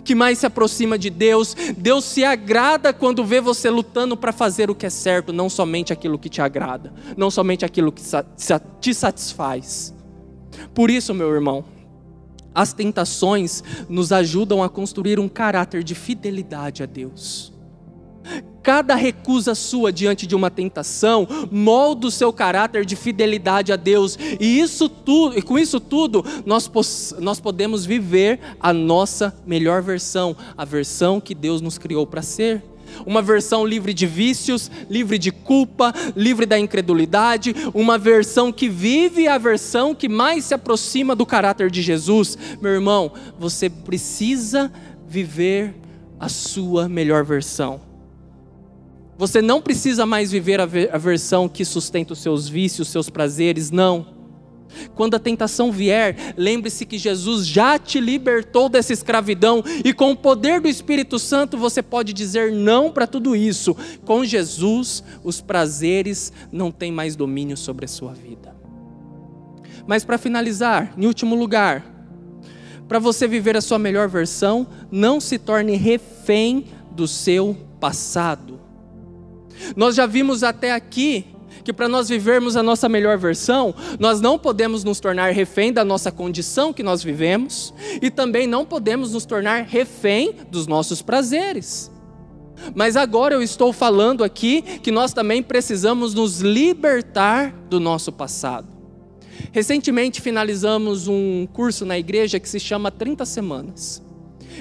que 0.03 0.15
mais 0.15 0.39
se 0.39 0.45
aproxima 0.45 0.97
de 0.97 1.09
Deus. 1.09 1.55
Deus 1.77 2.05
se 2.05 2.23
agrada 2.23 2.93
quando 2.93 3.23
vê 3.23 3.41
você 3.41 3.69
lutando 3.69 4.15
para 4.15 4.31
fazer 4.31 4.69
o 4.69 4.75
que 4.75 4.85
é 4.85 4.89
certo, 4.89 5.33
não 5.33 5.49
somente 5.49 5.93
aquilo 5.93 6.17
que 6.17 6.29
te 6.29 6.41
agrada, 6.41 6.93
não 7.17 7.29
somente 7.29 7.65
aquilo 7.65 7.91
que 7.91 8.01
te 8.79 8.93
satisfaz. 8.93 9.93
Por 10.73 10.89
isso, 10.89 11.13
meu 11.13 11.31
irmão, 11.31 11.63
as 12.53 12.73
tentações 12.73 13.63
nos 13.87 14.11
ajudam 14.11 14.61
a 14.63 14.69
construir 14.69 15.19
um 15.19 15.29
caráter 15.29 15.83
de 15.83 15.95
fidelidade 15.95 16.83
a 16.83 16.85
Deus. 16.85 17.53
Cada 18.61 18.93
recusa 18.93 19.55
sua 19.55 19.91
diante 19.91 20.27
de 20.27 20.35
uma 20.35 20.51
tentação 20.51 21.27
molda 21.49 22.07
o 22.07 22.11
seu 22.11 22.31
caráter 22.31 22.85
de 22.85 22.95
fidelidade 22.95 23.71
a 23.71 23.75
Deus. 23.75 24.17
E 24.39 24.59
isso 24.59 24.89
tudo, 24.89 25.37
e 25.37 25.41
com 25.41 25.57
isso 25.57 25.79
tudo, 25.79 26.23
nós, 26.45 26.69
nós 27.19 27.39
podemos 27.39 27.85
viver 27.85 28.39
a 28.59 28.73
nossa 28.73 29.35
melhor 29.45 29.81
versão, 29.81 30.35
a 30.57 30.65
versão 30.65 31.21
que 31.21 31.33
Deus 31.33 31.61
nos 31.61 31.77
criou 31.77 32.05
para 32.05 32.21
ser. 32.21 32.63
Uma 33.05 33.21
versão 33.21 33.65
livre 33.65 33.93
de 33.93 34.05
vícios, 34.05 34.69
livre 34.89 35.17
de 35.17 35.31
culpa, 35.31 35.93
livre 36.15 36.45
da 36.45 36.59
incredulidade, 36.59 37.55
uma 37.73 37.97
versão 37.97 38.51
que 38.51 38.69
vive 38.69 39.27
a 39.27 39.37
versão 39.37 39.95
que 39.95 40.09
mais 40.09 40.45
se 40.45 40.53
aproxima 40.53 41.15
do 41.15 41.25
caráter 41.25 41.69
de 41.71 41.81
Jesus. 41.81 42.37
Meu 42.61 42.71
irmão, 42.71 43.11
você 43.37 43.69
precisa 43.69 44.71
viver 45.07 45.75
a 46.19 46.29
sua 46.29 46.89
melhor 46.89 47.23
versão. 47.23 47.81
Você 49.17 49.41
não 49.41 49.61
precisa 49.61 50.05
mais 50.05 50.31
viver 50.31 50.61
a 50.61 50.65
versão 50.97 51.49
que 51.49 51.65
sustenta 51.65 52.13
os 52.13 52.19
seus 52.19 52.47
vícios, 52.47 52.87
os 52.87 52.91
seus 52.91 53.09
prazeres, 53.09 53.69
não. 53.69 54.18
Quando 54.95 55.15
a 55.15 55.19
tentação 55.19 55.71
vier, 55.71 56.33
lembre-se 56.37 56.85
que 56.85 56.97
Jesus 56.97 57.47
já 57.47 57.77
te 57.77 57.99
libertou 57.99 58.69
dessa 58.69 58.93
escravidão 58.93 59.63
e 59.83 59.93
com 59.93 60.11
o 60.11 60.15
poder 60.15 60.61
do 60.61 60.67
Espírito 60.67 61.17
Santo 61.19 61.57
você 61.57 61.81
pode 61.81 62.13
dizer 62.13 62.51
não 62.51 62.91
para 62.91 63.07
tudo 63.07 63.35
isso. 63.35 63.75
Com 64.05 64.23
Jesus, 64.23 65.03
os 65.23 65.41
prazeres 65.41 66.31
não 66.51 66.71
têm 66.71 66.91
mais 66.91 67.15
domínio 67.15 67.57
sobre 67.57 67.85
a 67.85 67.87
sua 67.87 68.13
vida. 68.13 68.55
Mas 69.87 70.03
para 70.03 70.17
finalizar, 70.17 70.93
em 70.97 71.05
último 71.05 71.35
lugar, 71.35 71.83
para 72.87 72.99
você 72.99 73.27
viver 73.27 73.55
a 73.55 73.61
sua 73.61 73.79
melhor 73.79 74.07
versão, 74.07 74.67
não 74.91 75.19
se 75.19 75.37
torne 75.37 75.75
refém 75.75 76.65
do 76.91 77.07
seu 77.07 77.55
passado. 77.79 78.59
Nós 79.75 79.95
já 79.95 80.05
vimos 80.05 80.43
até 80.43 80.73
aqui 80.73 81.25
que 81.69 81.73
para 81.73 81.87
nós 81.87 82.09
vivermos 82.09 82.57
a 82.57 82.63
nossa 82.63 82.89
melhor 82.89 83.15
versão, 83.15 83.75
nós 83.99 84.19
não 84.19 84.39
podemos 84.39 84.83
nos 84.83 84.99
tornar 84.99 85.29
refém 85.29 85.71
da 85.71 85.85
nossa 85.85 86.11
condição 86.11 86.73
que 86.73 86.81
nós 86.81 87.03
vivemos 87.03 87.71
e 88.01 88.09
também 88.09 88.47
não 88.47 88.65
podemos 88.65 89.13
nos 89.13 89.23
tornar 89.23 89.65
refém 89.65 90.33
dos 90.49 90.65
nossos 90.65 91.03
prazeres. 91.03 91.91
Mas 92.73 92.95
agora 92.95 93.35
eu 93.35 93.43
estou 93.43 93.71
falando 93.71 94.23
aqui 94.23 94.63
que 94.81 94.91
nós 94.91 95.13
também 95.13 95.43
precisamos 95.43 96.15
nos 96.15 96.39
libertar 96.39 97.53
do 97.69 97.79
nosso 97.79 98.11
passado. 98.11 98.67
Recentemente 99.51 100.21
finalizamos 100.21 101.07
um 101.07 101.47
curso 101.53 101.85
na 101.85 101.99
igreja 101.99 102.39
que 102.39 102.49
se 102.49 102.59
chama 102.59 102.89
30 102.89 103.25
Semanas. 103.25 104.01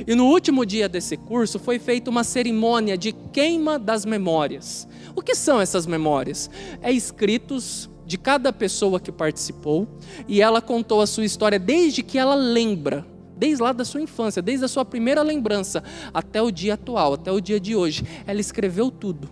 E 0.06 0.14
no 0.14 0.26
último 0.26 0.64
dia 0.64 0.88
desse 0.88 1.16
curso 1.16 1.58
foi 1.58 1.78
feita 1.78 2.10
uma 2.10 2.24
cerimônia 2.24 2.96
de 2.96 3.12
queima 3.12 3.78
das 3.78 4.04
memórias. 4.04 4.88
O 5.14 5.22
que 5.22 5.34
são 5.34 5.60
essas 5.60 5.86
memórias? 5.86 6.50
É 6.82 6.92
escritos 6.92 7.88
de 8.06 8.16
cada 8.16 8.52
pessoa 8.52 8.98
que 8.98 9.12
participou 9.12 9.86
e 10.26 10.40
ela 10.40 10.62
contou 10.62 11.00
a 11.00 11.06
sua 11.06 11.24
história 11.24 11.58
desde 11.58 12.02
que 12.02 12.18
ela 12.18 12.34
lembra, 12.34 13.06
desde 13.36 13.62
lá 13.62 13.72
da 13.72 13.84
sua 13.84 14.00
infância, 14.00 14.40
desde 14.40 14.64
a 14.64 14.68
sua 14.68 14.84
primeira 14.84 15.22
lembrança 15.22 15.82
até 16.12 16.40
o 16.40 16.50
dia 16.50 16.74
atual, 16.74 17.14
até 17.14 17.30
o 17.30 17.40
dia 17.40 17.60
de 17.60 17.76
hoje. 17.76 18.04
Ela 18.26 18.40
escreveu 18.40 18.90
tudo. 18.90 19.28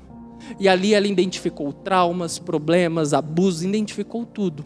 E 0.60 0.68
ali 0.68 0.94
ela 0.94 1.08
identificou 1.08 1.72
traumas, 1.72 2.38
problemas, 2.38 3.12
abusos, 3.12 3.62
identificou 3.62 4.24
tudo 4.24 4.64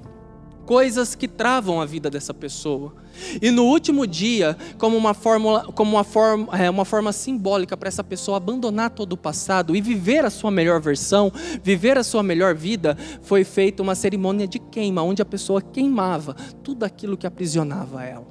coisas 0.71 1.17
que 1.17 1.27
travam 1.27 1.81
a 1.81 1.85
vida 1.85 2.09
dessa 2.09 2.33
pessoa. 2.33 2.95
E 3.43 3.51
no 3.51 3.65
último 3.65 4.07
dia, 4.07 4.57
como 4.79 4.97
uma, 4.97 5.13
fórmula, 5.13 5.65
como 5.73 5.97
uma, 5.97 6.05
forma, 6.05 6.57
é, 6.57 6.71
uma 6.71 6.85
forma 6.85 7.13
simbólica 7.13 7.77
para 7.77 7.89
essa 7.89 8.05
pessoa 8.05 8.37
abandonar 8.37 8.91
todo 8.91 9.15
o 9.15 9.17
passado 9.17 9.75
e 9.75 9.81
viver 9.81 10.25
a 10.25 10.31
sua 10.31 10.49
melhor 10.49 10.81
versão, 10.81 11.33
viver 11.61 11.99
a 11.99 12.05
sua 12.05 12.23
melhor 12.23 12.55
vida, 12.55 12.97
foi 13.21 13.43
feita 13.43 13.83
uma 13.83 13.97
cerimônia 13.97 14.47
de 14.47 14.61
queima, 14.61 15.03
onde 15.03 15.21
a 15.21 15.25
pessoa 15.25 15.61
queimava 15.61 16.37
tudo 16.63 16.85
aquilo 16.85 17.17
que 17.17 17.27
aprisionava 17.27 18.05
ela. 18.05 18.29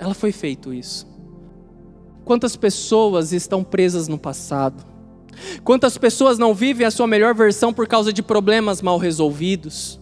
Ela 0.00 0.12
foi 0.12 0.32
feito 0.32 0.74
isso. 0.74 1.06
Quantas 2.24 2.56
pessoas 2.56 3.32
estão 3.32 3.62
presas 3.62 4.08
no 4.08 4.18
passado? 4.18 4.84
Quantas 5.62 5.96
pessoas 5.96 6.36
não 6.36 6.52
vivem 6.52 6.84
a 6.84 6.90
sua 6.90 7.06
melhor 7.06 7.32
versão 7.32 7.72
por 7.72 7.86
causa 7.86 8.12
de 8.12 8.24
problemas 8.24 8.82
mal 8.82 8.98
resolvidos? 8.98 10.00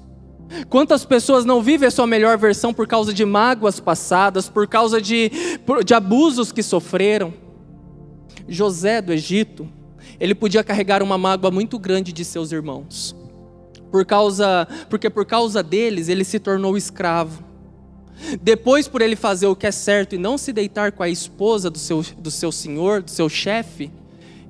Quantas 0.69 1.05
pessoas 1.05 1.45
não 1.45 1.63
vivem 1.63 1.89
a 1.89 1.91
sua 1.91 2.07
melhor 2.07 2.37
versão 2.39 2.73
por 2.73 2.87
causa 2.87 3.13
de 3.13 3.25
mágoas 3.25 3.81
passadas, 3.81 4.49
por 4.49 4.67
causa 4.67 5.01
de, 5.01 5.31
de 5.85 5.95
abusos 5.95 6.53
que 6.53 6.63
sofreram? 6.63 7.33
José 8.49 9.01
do 9.01 9.13
Egito, 9.13 9.69
ele 10.21 10.35
podia 10.35 10.63
carregar 10.63 11.03
uma 11.03 11.17
mágoa 11.17 11.51
muito 11.51 11.79
grande 11.79 12.13
de 12.13 12.25
seus 12.25 12.53
irmãos, 12.53 13.17
por 13.91 14.05
causa, 14.05 14.69
porque 14.91 15.09
por 15.09 15.25
causa 15.25 15.63
deles 15.63 16.09
ele 16.09 16.25
se 16.25 16.39
tornou 16.39 16.77
escravo. 16.77 17.43
Depois, 18.41 18.87
por 18.87 19.03
ele 19.03 19.17
fazer 19.17 19.47
o 19.47 19.57
que 19.57 19.67
é 19.67 19.73
certo 19.73 20.15
e 20.15 20.19
não 20.19 20.39
se 20.39 20.53
deitar 20.53 20.93
com 20.93 21.03
a 21.03 21.09
esposa 21.09 21.69
do 21.69 21.79
seu, 21.79 22.05
do 22.19 22.31
seu 22.31 22.53
senhor, 22.53 23.03
do 23.03 23.11
seu 23.11 23.29
chefe, 23.29 23.91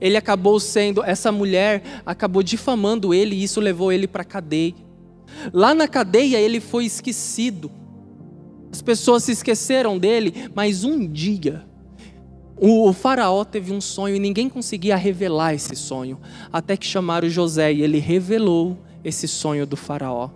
ele 0.00 0.16
acabou 0.16 0.61
sendo, 0.61 1.02
essa 1.02 1.33
mulher 1.33 1.83
acabou 2.04 2.42
difamando 2.42 3.14
ele 3.14 3.37
e 3.37 3.42
isso 3.42 3.61
levou 3.61 3.90
ele 3.90 4.07
para 4.07 4.22
a 4.22 4.24
cadeia. 4.24 4.74
Lá 5.52 5.74
na 5.74 5.88
cadeia 5.88 6.38
ele 6.38 6.60
foi 6.60 6.84
esquecido. 6.84 7.70
As 8.72 8.82
pessoas 8.82 9.24
se 9.24 9.32
esqueceram 9.32 9.98
dele, 9.98 10.50
mas 10.54 10.84
um 10.84 11.06
dia 11.06 11.64
o, 12.56 12.92
faraó 12.92 13.44
teve 13.44 13.72
um 13.72 13.80
sonho 13.80 14.14
e 14.14 14.20
ninguém 14.20 14.48
conseguia 14.48 14.96
revelar 14.96 15.54
esse 15.54 15.74
sonho, 15.74 16.20
até 16.52 16.76
que 16.76 16.87
chamaram 16.87 17.28
José 17.28 17.72
e 17.72 17.82
ele 17.82 17.98
revelou 17.98 18.78
esse 19.02 19.26
sonho 19.26 19.66
do 19.66 19.76
faraó. 19.76 20.30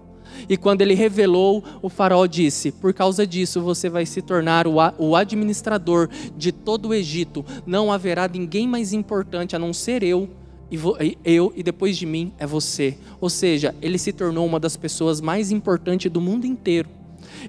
E 0.49 0.57
quando 0.57 0.83
ele 0.83 0.95
revelou, 0.95 1.65
o 1.81 1.89
faraó 1.89 2.27
disse: 2.27 2.71
Por 2.71 2.93
causa 2.93 3.27
disso 3.27 3.61
você 3.61 3.89
vai 3.89 4.05
se 4.05 4.21
tornar 4.21 4.67
o 4.67 5.17
administrador 5.17 6.09
de 6.37 6.53
todo 6.53 6.89
o 6.89 6.95
Egito. 6.95 7.45
Não 7.67 7.91
haverá 7.91 8.29
ninguém 8.29 8.67
mais 8.69 8.93
importante 8.93 9.57
a 9.57 9.59
não 9.59 9.73
ser 9.73 10.03
eu 10.03 10.29
eu 11.25 11.53
e 11.57 11.63
depois 11.63 11.97
de 11.97 12.05
mim 12.07 12.33
é 12.39 12.47
você. 12.47 12.97
Ou 13.21 13.31
seja, 13.31 13.75
ele 13.81 13.99
se 13.99 14.13
tornou 14.13 14.47
uma 14.47 14.61
das 14.61 14.77
pessoas 14.77 15.21
mais 15.21 15.51
importantes 15.51 16.11
do 16.11 16.21
mundo 16.21 16.47
inteiro. 16.47 16.89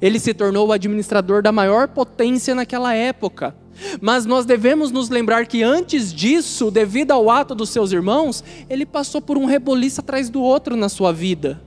Ele 0.02 0.20
se 0.20 0.34
tornou 0.34 0.68
o 0.68 0.72
administrador 0.72 1.42
da 1.42 1.52
maior 1.52 1.88
potência 1.88 2.56
naquela 2.56 2.94
época. 2.94 3.56
Mas 4.02 4.26
nós 4.26 4.46
devemos 4.46 4.92
nos 4.92 5.10
lembrar 5.10 5.46
que 5.46 5.64
antes 5.64 6.14
disso, 6.14 6.70
devido 6.70 7.12
ao 7.12 7.30
ato 7.30 7.56
dos 7.56 7.70
seus 7.70 7.92
irmãos, 7.92 8.44
ele 8.70 8.86
passou 8.86 9.22
por 9.22 9.38
um 9.38 9.46
reboliço 9.46 10.02
atrás 10.02 10.30
do 10.30 10.42
outro 10.42 10.76
na 10.76 10.90
sua 10.90 11.12
vida. 11.12 11.62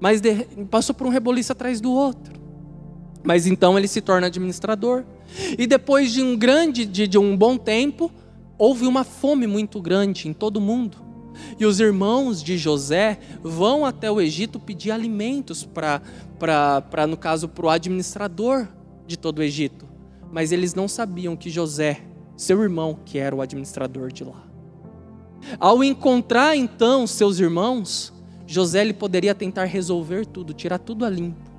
Mas 0.00 0.20
de, 0.20 0.46
passou 0.70 0.94
por 0.94 1.06
um 1.06 1.10
reboliço 1.10 1.52
atrás 1.52 1.80
do 1.80 1.92
outro. 1.92 2.34
Mas 3.22 3.46
então 3.46 3.76
ele 3.76 3.88
se 3.88 4.00
torna 4.00 4.28
administrador. 4.28 5.04
E 5.58 5.66
depois 5.66 6.12
de 6.12 6.22
um 6.22 6.36
grande, 6.36 6.84
de, 6.84 7.06
de 7.06 7.18
um 7.18 7.36
bom 7.36 7.56
tempo, 7.56 8.10
houve 8.58 8.86
uma 8.86 9.04
fome 9.04 9.46
muito 9.46 9.80
grande 9.80 10.28
em 10.28 10.32
todo 10.32 10.56
o 10.56 10.60
mundo. 10.60 10.98
E 11.58 11.66
os 11.66 11.80
irmãos 11.80 12.42
de 12.42 12.56
José 12.56 13.18
vão 13.42 13.84
até 13.84 14.10
o 14.10 14.20
Egito 14.20 14.58
pedir 14.58 14.90
alimentos 14.90 15.64
para, 15.64 17.06
no 17.06 17.16
caso, 17.16 17.48
para 17.48 17.66
o 17.66 17.70
administrador 17.70 18.68
de 19.06 19.18
todo 19.18 19.38
o 19.40 19.42
Egito. 19.42 19.86
Mas 20.32 20.50
eles 20.50 20.74
não 20.74 20.88
sabiam 20.88 21.36
que 21.36 21.50
José, 21.50 22.00
seu 22.36 22.62
irmão, 22.62 22.98
que 23.04 23.18
era 23.18 23.36
o 23.36 23.40
administrador 23.40 24.10
de 24.10 24.24
lá. 24.24 24.44
Ao 25.60 25.84
encontrar 25.84 26.56
então 26.56 27.06
seus 27.06 27.38
irmãos, 27.38 28.12
José 28.46 28.80
ele 28.80 28.94
poderia 28.94 29.34
tentar 29.34 29.64
resolver 29.64 30.24
tudo, 30.24 30.54
tirar 30.54 30.78
tudo 30.78 31.04
a 31.04 31.10
limpo. 31.10 31.55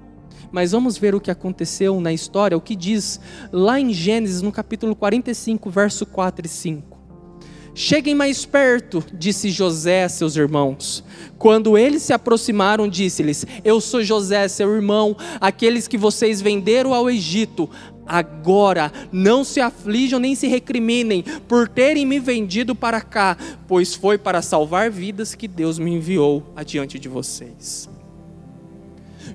Mas 0.52 0.72
vamos 0.72 0.98
ver 0.98 1.14
o 1.16 1.22
que 1.22 1.32
aconteceu 1.32 2.00
na 2.00 2.14
história, 2.14 2.58
o 2.58 2.62
que 2.62 2.76
diz 2.76 3.20
lá 3.52 3.80
em 3.80 3.94
Gênesis, 3.94 4.42
no 4.42 4.52
capítulo 4.52 4.96
45, 4.96 5.70
verso 5.70 6.06
4 6.06 6.46
e 6.46 6.50
5. 6.50 6.98
Cheguem 7.80 8.16
mais 8.16 8.44
perto, 8.44 9.04
disse 9.14 9.52
José 9.52 10.04
a 10.04 10.10
seus 10.10 10.36
irmãos. 10.36 11.04
Quando 11.38 11.78
eles 11.78 12.02
se 12.02 12.12
aproximaram, 12.12 12.88
disse-lhes: 12.88 13.46
Eu 13.64 13.80
sou 13.80 14.04
José, 14.04 14.48
seu 14.48 14.74
irmão, 14.74 15.16
aqueles 15.40 15.88
que 15.88 15.96
vocês 15.96 16.42
venderam 16.42 16.92
ao 16.92 17.08
Egito. 17.08 17.70
Agora 18.08 18.92
não 19.12 19.44
se 19.44 19.60
aflijam 19.60 20.20
nem 20.20 20.34
se 20.34 20.48
recriminem 20.48 21.24
por 21.48 21.68
terem 21.68 22.04
me 22.04 22.20
vendido 22.20 22.74
para 22.74 23.00
cá, 23.00 23.38
pois 23.68 23.94
foi 23.94 24.18
para 24.18 24.42
salvar 24.42 24.90
vidas 24.90 25.36
que 25.36 25.48
Deus 25.48 25.78
me 25.78 25.92
enviou 25.92 26.52
adiante 26.56 26.98
de 26.98 27.08
vocês. 27.08 27.88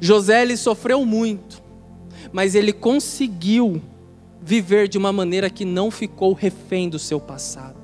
José 0.01 0.43
ele 0.43 0.57
sofreu 0.57 1.05
muito, 1.05 1.63
mas 2.33 2.55
ele 2.55 2.73
conseguiu 2.73 3.81
viver 4.41 4.89
de 4.89 4.99
uma 4.99 5.13
maneira 5.13 5.49
que 5.49 5.65
não 5.65 5.91
ficou 5.91 6.33
refém 6.33 6.89
do 6.89 6.99
seu 6.99 7.21
passado. 7.21 7.83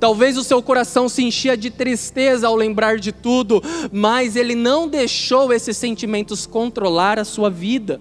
Talvez 0.00 0.36
o 0.36 0.44
seu 0.44 0.62
coração 0.62 1.08
se 1.08 1.22
enchia 1.22 1.56
de 1.56 1.70
tristeza 1.70 2.46
ao 2.46 2.56
lembrar 2.56 2.98
de 2.98 3.12
tudo, 3.12 3.62
mas 3.92 4.36
ele 4.36 4.54
não 4.54 4.88
deixou 4.88 5.52
esses 5.52 5.76
sentimentos 5.76 6.46
controlar 6.46 7.18
a 7.18 7.24
sua 7.24 7.50
vida. 7.50 8.00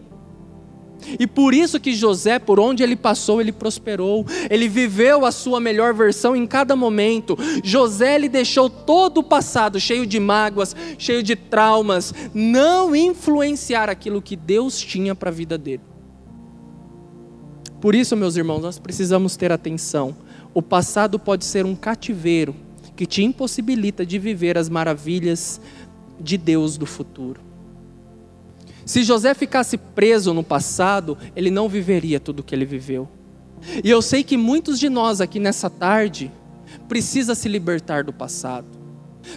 E 1.20 1.28
por 1.28 1.54
isso 1.54 1.80
que 1.80 1.94
José, 1.94 2.40
por 2.40 2.60
onde 2.60 2.84
ele 2.84 2.96
passou, 2.96 3.40
ele 3.40 3.52
prosperou. 3.52 4.26
Ele 4.50 4.68
viveu 4.68 5.26
a 5.26 5.32
sua 5.32 5.60
melhor 5.60 5.94
versão 5.94 6.36
em 6.36 6.46
cada 6.46 6.76
momento. 6.76 7.38
José 7.64 8.16
ele 8.16 8.30
deixou 8.30 8.70
todo 8.70 9.20
o 9.20 9.24
passado 9.24 9.80
cheio 9.80 10.06
de 10.06 10.20
mágoas, 10.20 10.76
cheio 10.98 11.22
de 11.22 11.36
traumas, 11.36 12.14
não 12.34 12.96
influenciar 12.96 13.90
aquilo 13.90 14.22
que 14.22 14.36
Deus 14.36 14.80
tinha 14.80 15.16
para 15.16 15.30
a 15.30 15.34
vida 15.34 15.58
dele. 15.58 15.82
Por 17.80 17.94
isso, 17.94 18.16
meus 18.16 18.36
irmãos, 18.36 18.62
nós 18.62 18.80
precisamos 18.80 19.36
ter 19.36 19.52
atenção. 19.52 20.16
O 20.54 20.62
passado 20.62 21.20
pode 21.20 21.46
ser 21.46 21.66
um 21.66 21.76
cativeiro 21.76 22.56
que 22.96 23.06
te 23.06 23.24
impossibilita 23.24 24.06
de 24.06 24.18
viver 24.18 24.58
as 24.58 24.70
maravilhas 24.70 25.60
de 26.20 26.38
Deus 26.38 26.78
do 26.78 26.86
futuro. 26.86 27.42
Se 28.86 29.04
José 29.04 29.34
ficasse 29.34 29.78
preso 29.78 30.34
no 30.34 30.44
passado, 30.44 31.18
ele 31.36 31.50
não 31.50 31.68
viveria 31.68 32.20
tudo 32.20 32.42
o 32.42 32.44
que 32.44 32.54
ele 32.54 32.66
viveu. 32.66 33.10
E 33.84 33.90
eu 33.90 34.02
sei 34.02 34.24
que 34.24 34.38
muitos 34.38 34.80
de 34.80 34.90
nós 34.90 35.20
aqui 35.20 35.40
nessa 35.40 35.70
tarde 35.70 36.32
precisa 36.88 37.34
se 37.34 37.50
libertar 37.50 38.04
do 38.04 38.14
passado. 38.14 38.68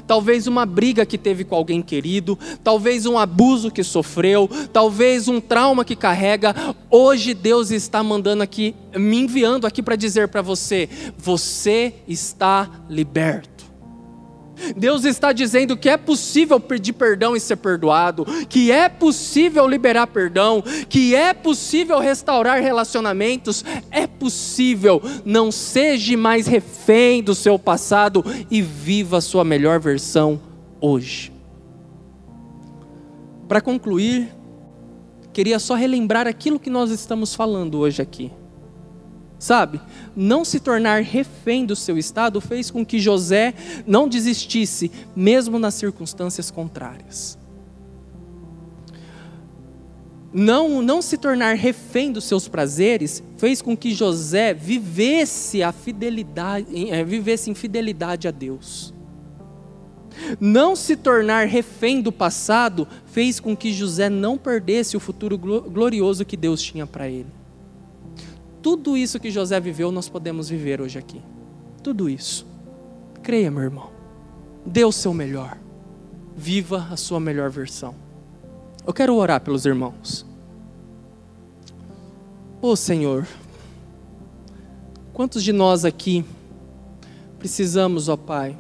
Talvez 0.07 0.47
uma 0.47 0.67
briga 0.67 1.07
que 1.07 1.17
teve 1.17 1.45
com 1.45 1.55
alguém 1.55 1.81
querido, 1.81 2.39
talvez 2.63 3.07
um 3.07 3.17
abuso 3.17 3.71
que 3.71 3.83
sofreu, 3.83 4.47
talvez 4.71 5.29
um 5.29 5.41
trauma 5.41 5.83
que 5.83 5.97
carrega. 5.97 6.55
Hoje 6.91 7.33
Deus 7.33 7.71
está 7.71 8.03
mandando 8.03 8.43
aqui, 8.43 8.75
me 8.95 9.19
enviando 9.19 9.67
aqui 9.67 9.83
para 9.83 9.97
dizer 9.97 10.29
para 10.29 10.43
você: 10.43 10.91
você 11.17 11.95
está 12.07 12.71
liberto. 12.89 13.58
Deus 14.77 15.05
está 15.05 15.33
dizendo 15.33 15.77
que 15.77 15.89
é 15.89 15.97
possível 15.97 16.59
pedir 16.59 16.93
perdão 16.93 17.37
e 17.37 17.41
ser 17.41 17.57
perdoado, 17.57 18.25
que 18.49 18.71
é 18.71 18.89
possível 18.89 19.67
liberar 19.67 20.07
perdão, 20.07 20.63
que 20.89 21.15
é 21.15 21.33
possível 21.33 21.99
restaurar 21.99 22.61
relacionamentos, 22.61 23.65
é 23.91 24.07
possível. 24.07 25.03
Não 25.25 25.51
seja 25.53 26.17
mais 26.17 26.47
refém 26.47 27.23
do 27.23 27.35
seu 27.35 27.59
passado 27.59 28.25
e 28.51 28.63
viva 28.63 29.19
a 29.19 29.21
sua 29.21 29.45
melhor 29.45 29.79
versão 29.79 30.41
hoje. 30.81 31.33
Para 33.47 33.61
concluir, 33.61 34.29
queria 35.33 35.59
só 35.59 35.75
relembrar 35.75 36.27
aquilo 36.27 36.59
que 36.59 36.69
nós 36.69 36.91
estamos 36.91 37.35
falando 37.35 37.79
hoje 37.79 38.03
aqui. 38.03 38.31
Sabe? 39.39 39.81
Não 40.17 40.45
se 40.45 40.59
tornar 40.59 41.03
refém 41.03 41.65
do 41.65 41.77
seu 41.77 41.97
estado 41.97 42.41
fez 42.41 42.71
com 42.71 42.85
que 42.85 42.99
José 42.99 43.55
não 43.87 44.09
desistisse, 44.09 44.91
mesmo 45.15 45.59
nas 45.59 45.75
circunstâncias 45.75 46.51
contrárias. 46.51 47.39
Não, 50.33 50.83
não 50.83 51.01
se 51.01 51.17
tornar 51.17 51.55
refém 51.55 52.13
dos 52.13 52.25
seus 52.25 52.49
prazeres 52.49 53.23
fez 53.39 53.63
com 53.63 53.77
que 53.77 53.95
José 53.95 54.53
vivesse 54.53 55.63
a 55.63 55.73
fidelidade, 55.73 56.91
é, 56.91 57.03
vivesse 57.03 57.51
em 57.51 57.55
fidelidade 57.55 58.29
a 58.29 58.31
Deus. 58.31 58.93
Não 60.41 60.75
se 60.75 60.97
tornar 60.97 61.47
refém 61.47 62.03
do 62.03 62.11
passado 62.11 62.87
fez 63.07 63.41
com 63.41 63.57
que 63.57 63.73
José 63.73 64.11
não 64.11 64.37
perdesse 64.37 64.97
o 64.97 65.01
futuro 65.01 65.39
glorioso 65.39 66.25
que 66.25 66.37
Deus 66.37 66.61
tinha 66.61 66.87
para 66.87 67.09
ele. 67.09 67.38
Tudo 68.63 68.97
isso 68.97 69.21
que 69.21 69.31
José 69.31 69.59
viveu, 69.61 69.93
nós 69.93 70.09
podemos 70.09 70.49
viver 70.49 70.81
hoje 70.81 70.99
aqui. 70.99 71.23
Tudo 71.83 72.09
isso. 72.09 72.47
Creia, 73.23 73.51
meu 73.51 73.63
irmão. 73.63 73.91
Dê 74.67 74.85
o 74.85 74.93
seu 74.93 75.15
melhor. 75.15 75.57
Viva 76.37 76.89
a 76.91 76.97
sua 76.97 77.21
melhor 77.21 77.51
versão. 77.51 77.95
Eu 78.87 78.93
quero 78.93 79.15
orar 79.15 79.41
pelos 79.41 79.65
irmãos. 79.65 80.27
Ô 82.61 82.69
oh, 82.69 82.77
Senhor, 82.77 83.27
quantos 85.13 85.45
de 85.45 85.53
nós 85.53 85.85
aqui 85.85 86.25
precisamos, 87.39 88.09
ó 88.09 88.17
Pai, 88.17 88.59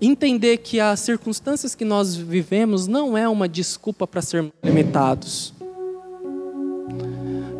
entender 0.00 0.58
que 0.58 0.80
as 0.80 1.00
circunstâncias 1.00 1.74
que 1.74 1.84
nós 1.84 2.16
vivemos 2.16 2.86
não 2.86 3.18
é 3.18 3.28
uma 3.28 3.46
desculpa 3.46 4.06
para 4.06 4.22
sermos 4.22 4.52
limitados 4.64 5.55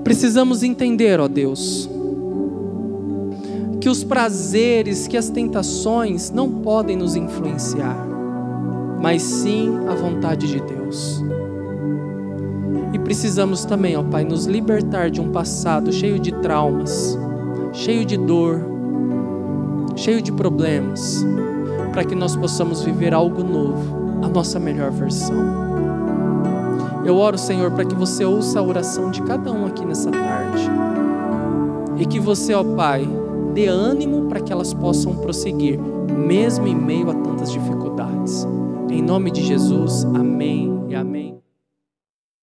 Precisamos 0.07 0.63
entender, 0.63 1.19
ó 1.19 1.27
Deus, 1.27 1.91
que 3.81 3.89
os 3.89 4.05
prazeres, 4.05 5.09
que 5.09 5.17
as 5.17 5.31
tentações 5.31 6.31
não 6.31 6.49
podem 6.49 6.97
nos 6.97 7.17
influenciar, 7.17 8.07
mas 9.03 9.21
sim 9.21 9.69
a 9.89 9.97
vontade 9.97 10.47
de 10.47 10.61
Deus. 10.61 11.21
E 12.93 13.01
precisamos 13.01 13.65
também, 13.65 13.97
ó 13.97 14.05
Pai, 14.05 14.23
nos 14.23 14.47
libertar 14.47 15.11
de 15.11 15.21
um 15.21 15.33
passado 15.33 15.93
cheio 15.93 16.21
de 16.21 16.31
traumas, 16.35 17.19
cheio 17.73 18.05
de 18.05 18.17
dor, 18.17 18.61
cheio 19.97 20.23
de 20.23 20.31
problemas, 20.31 21.27
para 21.93 22.05
que 22.05 22.15
nós 22.15 22.37
possamos 22.37 22.81
viver 22.81 23.13
algo 23.13 23.43
novo, 23.43 24.23
a 24.23 24.29
nossa 24.29 24.61
melhor 24.61 24.93
versão. 24.93 25.66
Eu 27.07 27.19
oro, 27.19 27.39
Senhor, 27.39 27.71
para 27.71 27.85
que 27.85 27.95
você 27.95 28.25
ouça 28.25 28.59
a 28.59 28.63
oração 28.63 29.13
de 29.13 29.23
cada 29.23 29.53
um 29.53 29.65
aqui 29.65 29.87
nessa 29.87 30.11
tarde. 30.11 30.69
E 31.99 32.05
que 32.05 32.19
você, 32.19 32.53
ó 32.53 32.65
Pai, 32.65 33.09
dê 33.55 33.69
ânimo 33.69 34.29
para 34.29 34.41
que 34.41 34.53
elas 34.53 34.75
possam 34.75 35.15
prosseguir, 35.15 35.79
mesmo 35.79 36.67
em 36.67 36.75
meio 36.75 37.09
a 37.09 37.15
tantas 37.15 37.53
dificuldades. 37.53 38.45
Em 38.91 39.01
nome 39.01 39.31
de 39.31 39.41
Jesus, 39.45 40.05
amém 40.05 40.85
e 40.89 40.97
amém. 40.97 41.26